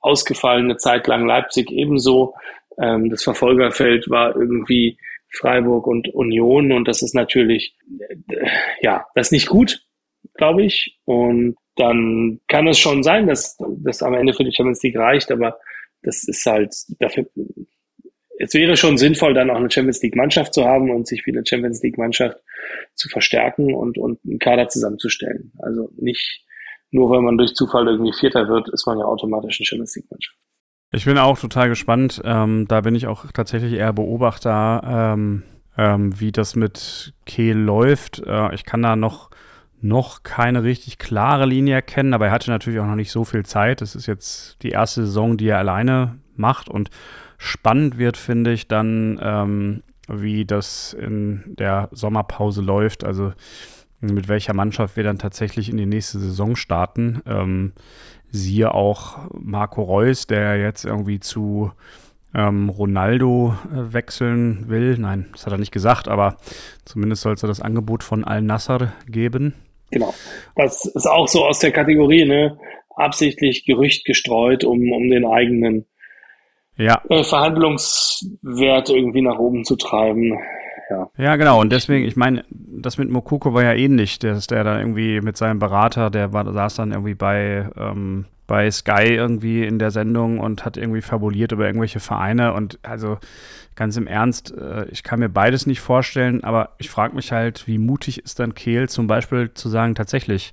[0.00, 2.34] ausgefallene Zeit lang, Leipzig ebenso.
[2.80, 4.98] Ähm, das Verfolgerfeld war irgendwie
[5.28, 7.76] Freiburg und Union und das ist natürlich,
[8.28, 8.48] äh,
[8.80, 9.82] ja, das ist nicht gut,
[10.40, 10.98] glaube ich.
[11.04, 15.30] Und dann kann es schon sein, dass das am Ende für die Champions League reicht,
[15.30, 15.58] aber
[16.02, 17.26] das ist halt dafür,
[18.38, 21.32] es wäre schon sinnvoll, dann auch eine Champions League Mannschaft zu haben und sich wie
[21.32, 22.38] eine Champions League Mannschaft
[22.94, 25.52] zu verstärken und, und einen Kader zusammenzustellen.
[25.58, 26.44] Also nicht
[26.90, 30.10] nur weil man durch Zufall irgendwie Vierter wird, ist man ja automatisch eine Champions League
[30.10, 30.36] Mannschaft.
[30.92, 32.20] Ich bin auch total gespannt.
[32.24, 35.44] Ähm, da bin ich auch tatsächlich eher Beobachter, ähm,
[35.76, 38.22] ähm, wie das mit Kehl läuft.
[38.26, 39.30] Äh, ich kann da noch
[39.82, 43.44] noch keine richtig klare Linie erkennen, aber er hatte natürlich auch noch nicht so viel
[43.44, 43.80] Zeit.
[43.80, 46.90] Das ist jetzt die erste Saison, die er alleine macht und
[47.38, 53.04] spannend wird, finde ich, dann, ähm, wie das in der Sommerpause läuft.
[53.04, 53.32] Also
[54.00, 57.22] mit welcher Mannschaft wir dann tatsächlich in die nächste Saison starten.
[57.26, 57.72] Ähm,
[58.30, 61.72] siehe auch Marco Reus, der jetzt irgendwie zu
[62.34, 64.96] ähm, Ronaldo äh, wechseln will.
[64.98, 66.36] Nein, das hat er nicht gesagt, aber
[66.84, 69.54] zumindest soll es das Angebot von Al-Nassr geben.
[69.90, 70.14] Genau.
[70.56, 72.58] Das ist auch so aus der Kategorie, ne?
[72.94, 75.86] Absichtlich Gerücht gestreut, um, um den eigenen
[76.76, 77.00] ja.
[77.08, 80.38] äh, Verhandlungswert irgendwie nach oben zu treiben.
[80.90, 81.10] Ja.
[81.16, 81.60] ja, genau.
[81.60, 85.36] Und deswegen, ich meine, das mit Mokoko war ja ähnlich, dass der da irgendwie mit
[85.36, 90.40] seinem Berater, der war, saß dann irgendwie bei, ähm, bei Sky irgendwie in der Sendung
[90.40, 92.52] und hat irgendwie fabuliert über irgendwelche Vereine.
[92.52, 93.18] Und also
[93.76, 97.68] ganz im Ernst, äh, ich kann mir beides nicht vorstellen, aber ich frage mich halt,
[97.68, 100.52] wie mutig ist dann Kehl zum Beispiel zu sagen, tatsächlich,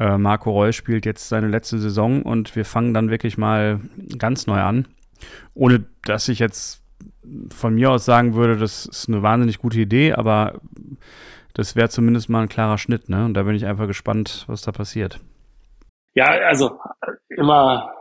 [0.00, 3.80] äh, Marco Reus spielt jetzt seine letzte Saison und wir fangen dann wirklich mal
[4.18, 4.88] ganz neu an.
[5.52, 6.82] Ohne dass ich jetzt
[7.54, 10.62] von mir aus sagen würde, das ist eine wahnsinnig gute Idee, aber
[11.52, 13.26] das wäre zumindest mal ein klarer Schnitt, ne?
[13.26, 15.20] Und da bin ich einfach gespannt, was da passiert.
[16.14, 16.80] Ja, also
[17.36, 17.92] immer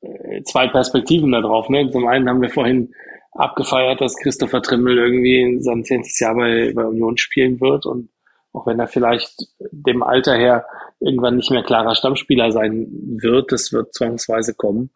[0.00, 1.68] äh, zwei Perspektiven da drauf.
[1.68, 1.90] Ne?
[1.90, 2.92] Zum einen haben wir vorhin
[3.32, 8.10] abgefeiert, dass Christopher Trimmel irgendwie in seinem zehntes Jahr bei, bei Union spielen wird und
[8.52, 10.66] auch wenn er vielleicht dem Alter her
[11.00, 12.86] irgendwann nicht mehr klarer Stammspieler sein
[13.22, 14.90] wird, das wird zwangsweise kommen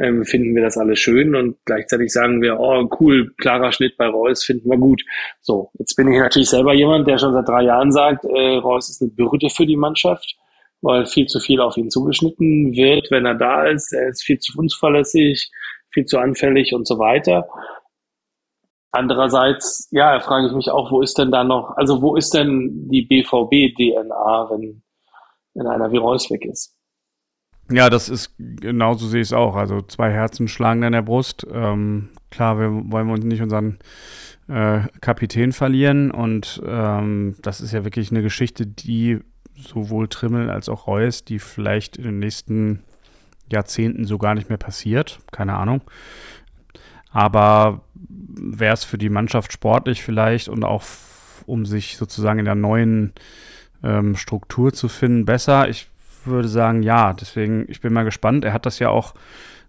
[0.00, 4.06] ähm, finden wir das alle schön und gleichzeitig sagen wir, oh cool, klarer Schnitt bei
[4.06, 5.02] Reus finden wir gut.
[5.40, 8.90] So, jetzt bin ich natürlich selber jemand, der schon seit drei Jahren sagt, äh, Reus
[8.90, 10.36] ist eine Bürde für die Mannschaft,
[10.84, 13.92] weil viel zu viel auf ihn zugeschnitten wird, wenn er da ist.
[13.92, 15.50] Er ist viel zu unzuverlässig,
[15.90, 17.48] viel zu anfällig und so weiter.
[18.92, 22.88] Andererseits, ja, frage ich mich auch, wo ist denn da noch, also wo ist denn
[22.90, 24.82] die BVB-DNA, wenn,
[25.54, 26.76] wenn einer wie Reus weg ist?
[27.70, 29.56] Ja, das ist genauso sehe ich es auch.
[29.56, 31.46] Also zwei Herzen schlagen in der Brust.
[31.50, 33.78] Ähm, klar, wir wollen uns nicht unseren
[34.48, 39.20] äh, Kapitän verlieren und ähm, das ist ja wirklich eine Geschichte, die
[39.56, 42.82] sowohl Trimmel als auch Reus, die vielleicht in den nächsten
[43.50, 45.18] Jahrzehnten so gar nicht mehr passiert.
[45.30, 45.82] Keine Ahnung.
[47.10, 50.82] Aber wäre es für die Mannschaft sportlich vielleicht und auch
[51.46, 53.12] um sich sozusagen in der neuen
[53.82, 55.68] ähm, Struktur zu finden, besser.
[55.68, 55.88] Ich
[56.24, 57.12] würde sagen, ja.
[57.12, 58.44] Deswegen, ich bin mal gespannt.
[58.44, 59.14] Er hat das ja auch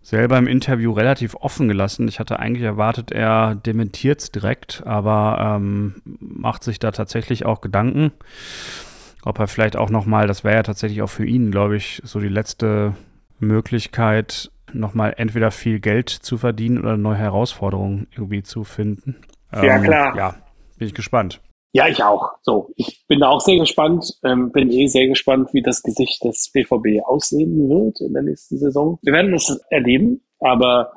[0.01, 2.07] selber im Interview relativ offen gelassen.
[2.07, 7.59] Ich hatte eigentlich erwartet, er dementiert es direkt, aber ähm, macht sich da tatsächlich auch
[7.59, 8.11] Gedanken.
[9.25, 12.19] Ob er vielleicht auch nochmal, das wäre ja tatsächlich auch für ihn, glaube ich, so
[12.19, 12.93] die letzte
[13.39, 19.17] Möglichkeit, nochmal entweder viel Geld zu verdienen oder neue Herausforderungen irgendwie zu finden.
[19.51, 20.15] Ja, ähm, klar.
[20.15, 20.35] Ja,
[20.77, 21.41] bin ich gespannt.
[21.73, 22.33] Ja, ich auch.
[22.43, 26.23] So, ich bin da auch sehr gespannt, ähm, bin eh sehr gespannt, wie das Gesicht
[26.23, 28.99] des BVB aussehen wird in der nächsten Saison.
[29.01, 30.93] Wir werden es erleben, aber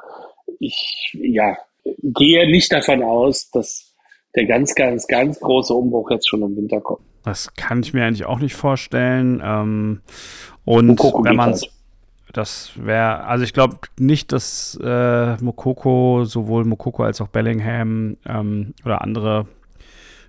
[0.61, 1.57] ich, ja,
[2.03, 3.97] gehe nicht davon aus, dass
[4.37, 7.01] der ganz, ganz, ganz große Umbruch jetzt schon im Winter kommt.
[7.29, 9.43] Das kann ich mir eigentlich auch nicht vorstellen.
[9.45, 10.01] Ähm,
[10.64, 11.70] und Mokoko wenn man halt.
[12.33, 18.74] das wäre, also ich glaube nicht, dass äh, Mokoko, sowohl Mokoko als auch Bellingham ähm,
[18.85, 19.47] oder andere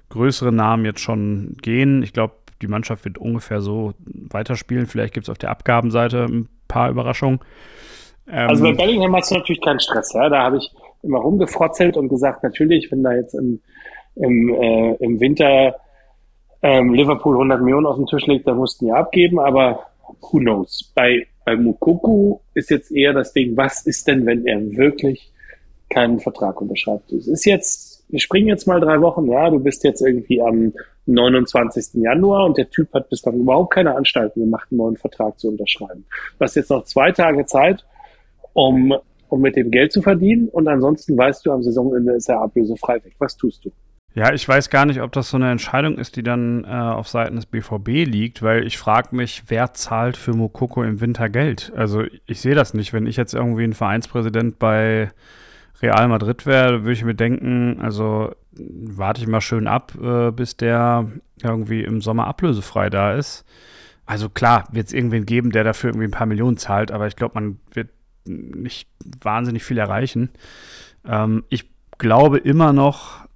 [0.10, 2.04] größere Namen jetzt schon gehen.
[2.04, 4.88] Ich glaube, die Mannschaft wird ungefähr so weiterspielen.
[4.88, 7.40] Vielleicht gibt es auf der Abgabenseite ein paar Überraschungen.
[8.30, 10.14] Ähm, also bei Bellingham hast du natürlich keinen Stress.
[10.14, 10.30] Ja?
[10.30, 10.72] Da habe ich
[11.04, 13.62] immer rumgefrotzelt und gesagt, natürlich, wenn da jetzt im,
[14.16, 15.76] im, äh, im Winter
[16.62, 19.86] ähm, Liverpool 100 Millionen auf den Tisch legt, dann mussten die abgeben, aber
[20.22, 20.92] who knows.
[20.96, 25.32] Bei, bei Mukoku ist jetzt eher das Ding, was ist denn, wenn er wirklich
[25.90, 27.12] keinen Vertrag unterschreibt?
[27.12, 30.74] Es ist jetzt, wir springen jetzt mal drei Wochen, ja, du bist jetzt irgendwie am
[31.06, 32.02] 29.
[32.04, 35.48] Januar und der Typ hat bis dann überhaupt keine Anstalten gemacht, einen neuen Vertrag zu
[35.50, 36.06] unterschreiben.
[36.38, 37.86] Du hast jetzt noch zwei Tage Zeit,
[38.54, 38.94] um,
[39.30, 42.96] um mit dem Geld zu verdienen und ansonsten weißt du, am Saisonende ist er ablösefrei
[42.96, 43.16] weg.
[43.18, 43.72] Was tust du?
[44.16, 47.08] Ja, ich weiß gar nicht, ob das so eine Entscheidung ist, die dann äh, auf
[47.08, 51.72] Seiten des BVB liegt, weil ich frage mich, wer zahlt für Mokoko im Winter Geld?
[51.76, 52.92] Also ich sehe das nicht.
[52.92, 55.12] Wenn ich jetzt irgendwie ein Vereinspräsident bei
[55.82, 60.58] Real Madrid wäre, würde ich mir denken, also warte ich mal schön ab, äh, bis
[60.58, 61.08] der
[61.42, 63.46] irgendwie im Sommer ablösefrei da ist.
[64.06, 67.16] Also klar, wird es irgendwen geben, der dafür irgendwie ein paar Millionen zahlt, aber ich
[67.16, 67.90] glaube, man wird
[68.26, 68.90] nicht
[69.22, 70.30] wahnsinnig viel erreichen.
[71.06, 73.29] Ähm, ich glaube immer noch,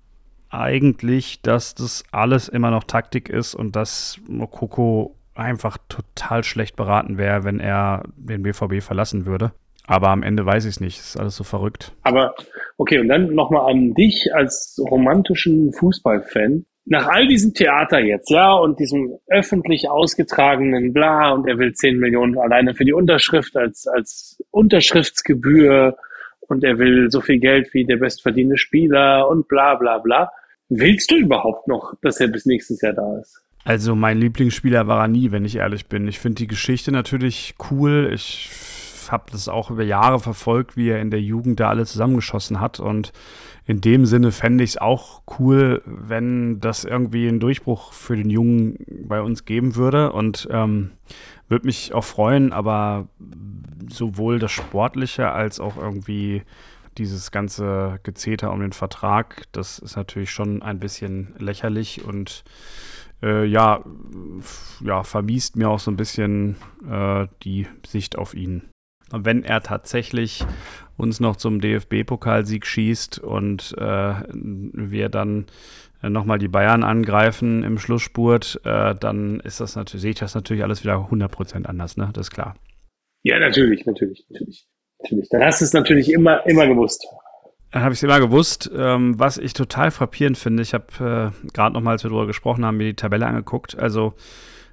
[0.53, 7.17] eigentlich, dass das alles immer noch Taktik ist und dass Mokoko einfach total schlecht beraten
[7.17, 9.51] wäre, wenn er den BVB verlassen würde.
[9.85, 10.99] Aber am Ende weiß ich es nicht.
[10.99, 11.91] Ist alles so verrückt.
[12.03, 12.35] Aber
[12.77, 16.65] okay, und dann nochmal an dich als romantischen Fußballfan.
[16.85, 21.97] Nach all diesem Theater jetzt, ja, und diesem öffentlich ausgetragenen Bla und er will 10
[21.97, 25.95] Millionen alleine für die Unterschrift als, als Unterschriftsgebühr
[26.41, 30.29] und er will so viel Geld wie der bestverdienende Spieler und bla bla bla.
[30.69, 33.43] Willst du überhaupt noch, dass er bis nächstes Jahr da ist?
[33.65, 36.07] Also mein Lieblingsspieler war er nie, wenn ich ehrlich bin.
[36.07, 38.11] Ich finde die Geschichte natürlich cool.
[38.13, 38.49] Ich
[39.09, 42.79] habe das auch über Jahre verfolgt, wie er in der Jugend da alle zusammengeschossen hat.
[42.79, 43.13] Und
[43.65, 48.29] in dem Sinne fände ich es auch cool, wenn das irgendwie einen Durchbruch für den
[48.29, 50.11] Jungen bei uns geben würde.
[50.11, 50.91] Und ähm,
[51.47, 53.07] würde mich auch freuen, aber
[53.89, 56.43] sowohl das Sportliche als auch irgendwie
[56.97, 62.43] dieses ganze Gezeter um den Vertrag, das ist natürlich schon ein bisschen lächerlich und
[63.21, 63.83] äh, ja,
[64.83, 66.55] ja, vermiest mir auch so ein bisschen
[66.89, 68.63] äh, die Sicht auf ihn.
[69.11, 70.45] wenn er tatsächlich
[70.97, 75.45] uns noch zum DFB-Pokalsieg schießt und äh, wir dann
[76.01, 80.63] nochmal die Bayern angreifen im Schlussspurt, äh, dann ist das natürlich, sehe ich das natürlich
[80.63, 82.09] alles wieder 100% anders, ne?
[82.13, 82.55] Das ist klar.
[83.23, 84.67] Ja, natürlich, natürlich, natürlich.
[85.03, 85.29] Natürlich.
[85.29, 87.05] Dann hast du es natürlich immer, immer gewusst.
[87.71, 88.71] Dann habe ich es immer gewusst.
[88.75, 92.27] Ähm, was ich total frappierend finde, ich habe äh, gerade noch mal, als wir darüber
[92.27, 93.77] gesprochen haben, mir die Tabelle angeguckt.
[93.77, 94.13] Also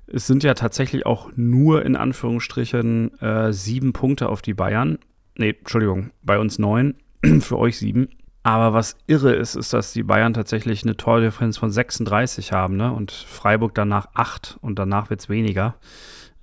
[0.07, 4.99] es sind ja tatsächlich auch nur in Anführungsstrichen äh, sieben Punkte auf die Bayern.
[5.37, 6.97] Nee, Entschuldigung, bei uns neun,
[7.41, 8.09] für euch sieben.
[8.43, 12.93] Aber was irre ist, ist, dass die Bayern tatsächlich eine Tordifferenz von 36 haben, ne?
[12.93, 15.77] Und Freiburg danach acht und danach wird es weniger.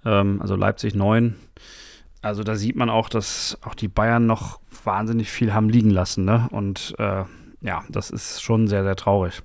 [0.06, 1.36] Ähm, also Leipzig neun,
[2.22, 6.26] also da sieht man auch, dass auch die Bayern noch wahnsinnig viel haben liegen lassen.
[6.26, 6.48] Ne?
[6.52, 7.24] Und äh,
[7.62, 9.42] ja, das ist schon sehr, sehr traurig.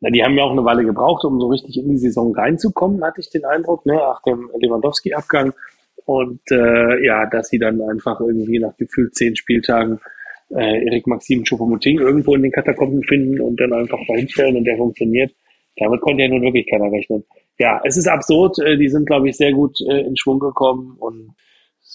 [0.00, 3.02] Na, die haben ja auch eine Weile gebraucht, um so richtig in die Saison reinzukommen,
[3.02, 5.52] hatte ich den Eindruck, ne, nach dem Lewandowski-Abgang.
[6.04, 9.98] Und äh, ja, dass sie dann einfach irgendwie nach gefühlt zehn Spieltagen
[10.50, 14.76] äh, Erik Maxim Choupo-Moting irgendwo in den Katakomben finden und dann einfach dahinstellen und der
[14.76, 15.34] funktioniert.
[15.78, 17.24] Damit konnte ja nun wirklich keiner rechnen.
[17.58, 18.58] Ja, es ist absurd.
[18.60, 21.34] Äh, die sind, glaube ich, sehr gut äh, in Schwung gekommen und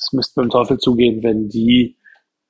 [0.02, 1.98] es müsste dem Teufel zugehen, wenn die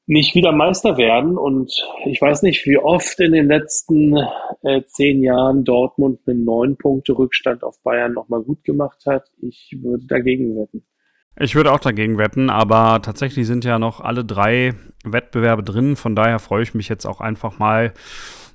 [0.08, 1.38] nicht wieder Meister werden.
[1.38, 1.72] Und
[2.06, 4.18] ich weiß nicht, wie oft in den letzten
[4.64, 9.30] äh, zehn Jahren Dortmund einen neun Punkte Rückstand auf Bayern nochmal gut gemacht hat.
[9.41, 10.84] Ich würde dagegen wetten.
[11.39, 14.74] Ich würde auch dagegen wetten, aber tatsächlich sind ja noch alle drei
[15.06, 15.95] Wettbewerbe drin.
[15.95, 17.93] Von daher freue ich mich jetzt auch einfach mal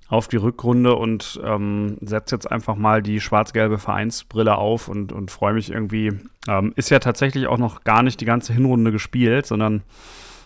[0.09, 5.31] auf die Rückrunde und ähm, setze jetzt einfach mal die schwarz-gelbe Vereinsbrille auf und, und
[5.31, 6.13] freue mich irgendwie.
[6.49, 9.83] Ähm, ist ja tatsächlich auch noch gar nicht die ganze Hinrunde gespielt, sondern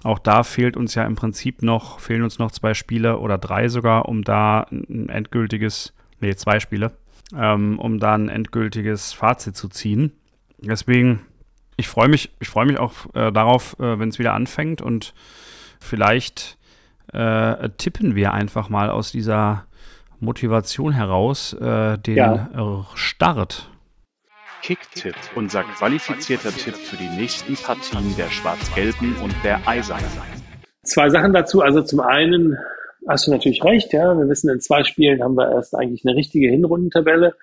[0.03, 3.69] auch da fehlt uns ja im Prinzip noch, fehlen uns noch zwei Spiele oder drei
[3.69, 6.93] sogar, um da ein endgültiges, nee, zwei Spiele,
[7.37, 10.13] ähm, um da ein endgültiges Fazit zu ziehen.
[10.59, 11.21] Deswegen,
[11.77, 15.15] Ich freue mich, ich freue mich auch äh, darauf, äh, wenn es wieder anfängt und
[15.81, 16.59] vielleicht
[17.13, 19.67] äh, tippen wir einfach mal aus dieser
[20.19, 22.85] Motivation heraus äh, den ja.
[22.95, 23.71] Start.
[24.63, 30.05] Kicktipp, unser qualifizierter Tipp für die nächsten Partien der Schwarz-Gelben und der Eisernen.
[30.83, 31.63] Zwei Sachen dazu.
[31.63, 32.59] Also zum einen
[33.09, 34.15] hast du natürlich recht, ja.
[34.17, 37.35] Wir wissen, in zwei Spielen haben wir erst eigentlich eine richtige Hinrundentabelle.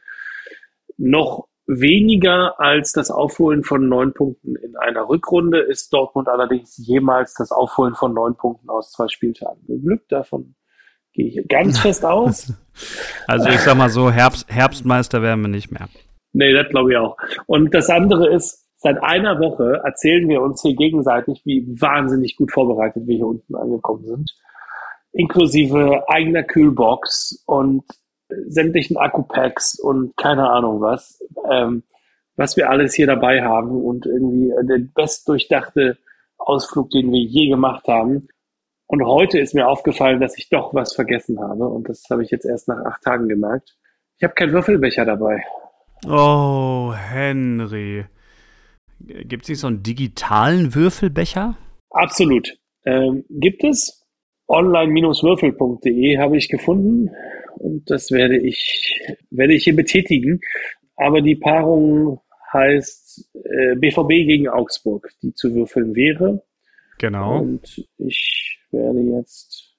[0.97, 7.33] Noch weniger als das Aufholen von neun Punkten in einer Rückrunde ist Dortmund allerdings jemals
[7.33, 9.61] das Aufholen von neun Punkten aus zwei Spieltagen.
[9.83, 10.55] Glück davon
[11.13, 12.53] gehe ich ganz fest aus.
[13.27, 15.89] Also ich sag mal so, Herbst, Herbstmeister werden wir nicht mehr.
[16.31, 17.17] Nee, das glaube ich auch.
[17.47, 22.51] Und das andere ist, seit einer Woche erzählen wir uns hier gegenseitig, wie wahnsinnig gut
[22.51, 24.31] vorbereitet wir hier unten angekommen sind.
[25.11, 27.83] Inklusive eigener Kühlbox und
[28.29, 31.83] sämtlichen Akkupacks und keine Ahnung was, ähm,
[32.35, 35.97] was wir alles hier dabei haben und irgendwie der bestdurchdachte
[36.37, 38.27] Ausflug, den wir je gemacht haben.
[38.85, 41.67] Und heute ist mir aufgefallen, dass ich doch was vergessen habe.
[41.67, 43.75] Und das habe ich jetzt erst nach acht Tagen gemerkt.
[44.17, 45.43] Ich habe keinen Würfelbecher dabei.
[46.07, 48.05] Oh, Henry.
[48.99, 51.57] Gibt es nicht so einen digitalen Würfelbecher?
[51.89, 52.57] Absolut.
[52.85, 54.03] Ähm, gibt es.
[54.49, 57.09] Online-würfel.de habe ich gefunden
[57.57, 60.39] und das werde ich, werde ich hier betätigen.
[60.95, 62.21] Aber die Paarung
[62.53, 66.43] heißt äh, BVB gegen Augsburg, die zu würfeln wäre.
[66.97, 67.41] Genau.
[67.41, 69.75] Und ich werde jetzt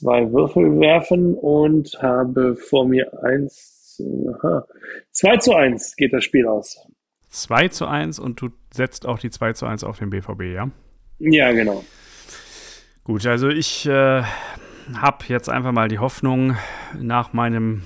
[0.00, 4.02] zwei Würfel werfen und habe vor mir eins.
[4.32, 4.66] Aha.
[5.12, 6.86] 2 zu 1 geht das Spiel aus.
[7.28, 10.70] 2 zu 1 und du setzt auch die 2 zu 1 auf den BVB, ja?
[11.18, 11.84] Ja, genau.
[13.10, 14.22] Gut, also ich äh,
[14.94, 16.54] habe jetzt einfach mal die Hoffnung
[16.96, 17.82] nach meinem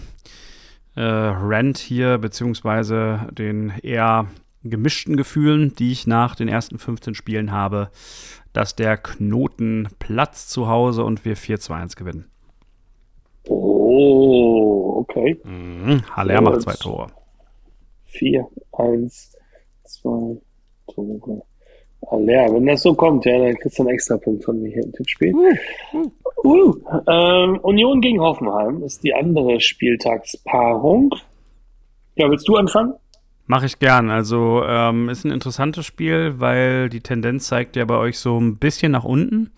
[0.97, 4.27] äh, Rant hier, beziehungsweise den eher
[4.65, 7.89] gemischten Gefühlen, die ich nach den ersten 15 Spielen habe,
[8.53, 12.31] dass der Knoten platzt zu Hause und wir 4 zu 1 gewinnen.
[13.49, 15.41] Oh, okay.
[15.43, 16.03] Mhm.
[16.15, 17.07] Haller macht zwei Tore.
[18.09, 19.39] 4, 1,
[19.85, 20.37] 2
[20.93, 21.43] Tore.
[22.11, 24.85] Haller, wenn das so kommt, ja, dann kriegst du einen extra Punkt von mir hier
[24.85, 25.35] im Tippspiel.
[25.35, 26.11] Uh,
[26.45, 26.49] uh.
[26.49, 26.75] uh.
[27.09, 31.15] Ähm, Union gegen Hoffenheim ist die andere Spieltagspaarung.
[32.17, 32.95] Ja, willst du anfangen?
[33.47, 34.11] Mache ich gern.
[34.11, 38.57] Also ähm, ist ein interessantes Spiel, weil die Tendenz zeigt ja bei euch so ein
[38.57, 39.51] bisschen nach unten.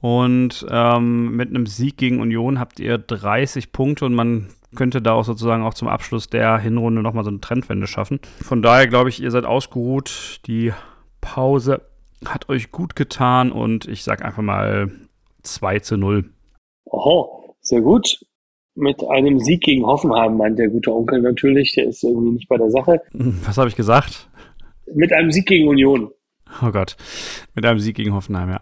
[0.00, 5.12] Und ähm, mit einem Sieg gegen Union habt ihr 30 Punkte und man könnte da
[5.12, 8.20] auch sozusagen auch zum Abschluss der Hinrunde nochmal so eine Trendwende schaffen.
[8.42, 10.40] Von daher glaube ich, ihr seid ausgeruht.
[10.46, 10.72] Die
[11.20, 11.82] Pause
[12.24, 14.90] hat euch gut getan und ich sage einfach mal
[15.42, 16.30] 2 zu 0.
[16.84, 18.18] Oho, sehr gut
[18.74, 21.74] mit einem Sieg gegen Hoffenheim, meint der gute Onkel natürlich.
[21.74, 23.00] Der ist irgendwie nicht bei der Sache.
[23.12, 24.28] Was habe ich gesagt?
[24.92, 26.10] Mit einem Sieg gegen Union.
[26.62, 26.96] Oh Gott,
[27.54, 28.60] mit einem Sieg gegen Hoffenheim, ja.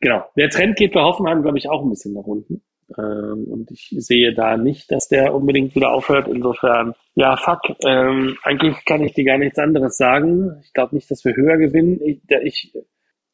[0.00, 0.24] Genau.
[0.36, 2.62] Der Trend geht bei Hoffenheim, glaube ich, auch ein bisschen nach unten.
[2.98, 6.28] Ähm, und ich sehe da nicht, dass der unbedingt wieder aufhört.
[6.28, 7.60] Insofern, ja, fuck.
[7.84, 10.60] Ähm, eigentlich kann ich dir gar nichts anderes sagen.
[10.62, 12.00] Ich glaube nicht, dass wir höher gewinnen.
[12.02, 12.72] Ich, ich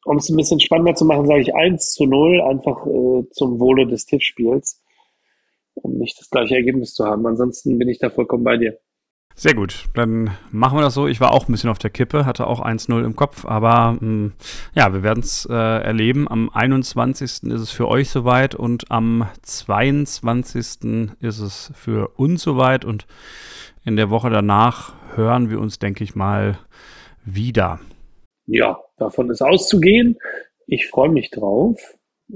[0.05, 3.59] um es ein bisschen spannender zu machen, sage ich 1 zu 0, einfach äh, zum
[3.59, 4.81] Wohle des Tippspiels
[5.83, 7.25] um nicht das gleiche Ergebnis zu haben.
[7.25, 8.77] Ansonsten bin ich da vollkommen bei dir.
[9.39, 11.05] Sehr gut, dann machen wir das so.
[11.07, 13.99] Ich war auch ein bisschen auf der Kippe, hatte auch 1-0 im Kopf, aber mh,
[13.99, 14.33] hm,
[14.73, 16.27] ja, wir werden es äh, erleben.
[16.27, 17.23] Am 21.
[17.23, 21.11] ist es für euch soweit und am 22.
[21.21, 23.05] ist es für uns soweit und
[23.85, 26.57] in der Woche danach hören wir uns, denke ich mal,
[27.23, 27.79] wieder.
[28.47, 30.17] Ja, davon ist auszugehen.
[30.65, 31.79] Ich freue mich drauf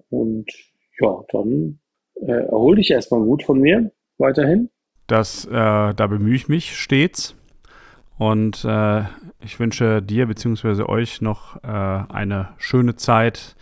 [0.09, 0.51] und
[0.99, 1.79] ja, dann
[2.27, 4.69] äh, erhol dich erstmal gut von mir weiterhin.
[5.11, 7.35] Das, äh, da bemühe ich mich stets.
[8.17, 9.01] Und äh,
[9.43, 10.83] ich wünsche dir bzw.
[10.83, 13.57] euch noch äh, eine schöne Zeit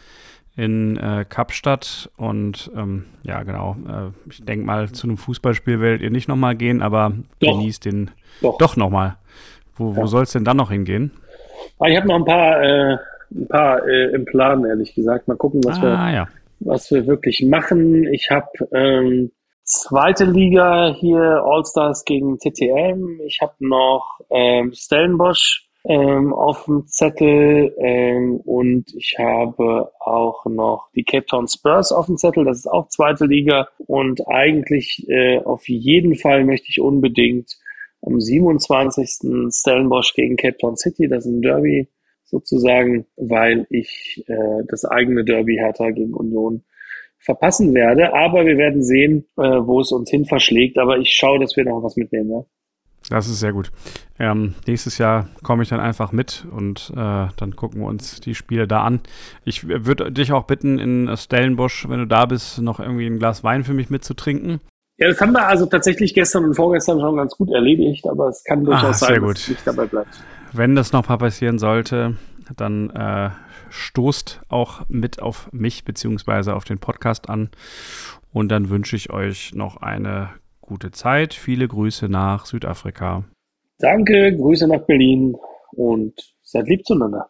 [0.55, 2.11] in äh, Kapstadt.
[2.17, 3.77] Und ähm, ja, genau.
[3.87, 7.53] Äh, ich denke mal, zu einem Fußballspiel werdet ihr nicht nochmal gehen, aber doch.
[7.53, 9.15] genießt den doch, doch nochmal.
[9.75, 10.07] Wo, wo ja.
[10.07, 11.11] soll es denn dann noch hingehen?
[11.79, 12.97] Ah, ich habe noch ein paar, äh,
[13.31, 15.27] ein paar äh, im Plan, ehrlich gesagt.
[15.27, 16.27] Mal gucken, was ah, wir ja
[16.59, 18.05] was wir wirklich machen.
[18.13, 19.31] Ich habe ähm,
[19.70, 23.22] zweite Liga hier All-Stars gegen TTM.
[23.26, 30.89] Ich habe noch ähm, Stellenbosch ähm, auf dem Zettel ähm, und ich habe auch noch
[30.95, 32.45] die Cape Town Spurs auf dem Zettel.
[32.45, 37.57] Das ist auch zweite Liga und eigentlich äh, auf jeden Fall möchte ich unbedingt
[38.01, 39.51] am 27.
[39.53, 41.07] Stellenbosch gegen Cape Town City.
[41.07, 41.88] Das ist ein Derby
[42.26, 46.63] sozusagen, weil ich äh, das eigene Derby Hertha gegen Union
[47.20, 48.13] verpassen werde.
[48.13, 50.78] Aber wir werden sehen, äh, wo es uns hin verschlägt.
[50.78, 52.32] Aber ich schaue, dass wir noch was mitnehmen.
[52.32, 52.43] Ja?
[53.09, 53.72] Das ist sehr gut.
[54.20, 58.36] Ähm, nächstes Jahr komme ich dann einfach mit und äh, dann gucken wir uns die
[58.36, 58.99] Spiele da an.
[59.45, 63.43] Ich würde dich auch bitten, in Stellenbosch, wenn du da bist, noch irgendwie ein Glas
[63.43, 64.59] Wein für mich mitzutrinken.
[64.97, 68.43] Ja, das haben wir also tatsächlich gestern und vorgestern schon ganz gut erledigt, aber es
[68.43, 69.36] kann durchaus ah, sein, gut.
[69.36, 70.22] dass es nicht dabei bleibt.
[70.51, 72.17] Wenn das noch mal passieren sollte,
[72.57, 73.30] dann äh,
[73.70, 77.49] stoßt auch mit auf mich beziehungsweise auf den Podcast an.
[78.32, 80.30] Und dann wünsche ich euch noch eine
[80.61, 81.34] gute Zeit.
[81.34, 83.24] Viele Grüße nach Südafrika.
[83.80, 85.36] Danke, Grüße nach Berlin
[85.72, 86.13] und
[86.43, 87.30] seid lieb zueinander.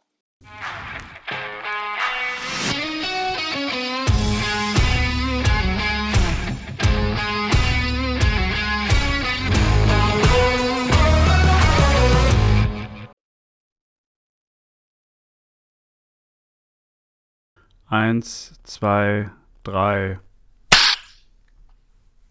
[17.90, 19.32] Eins, zwei,
[19.64, 20.20] drei.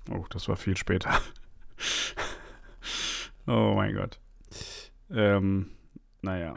[0.08, 1.20] Oh, das war viel später.
[3.48, 4.20] oh mein Gott.
[5.10, 5.72] Ähm,
[6.22, 6.54] naja.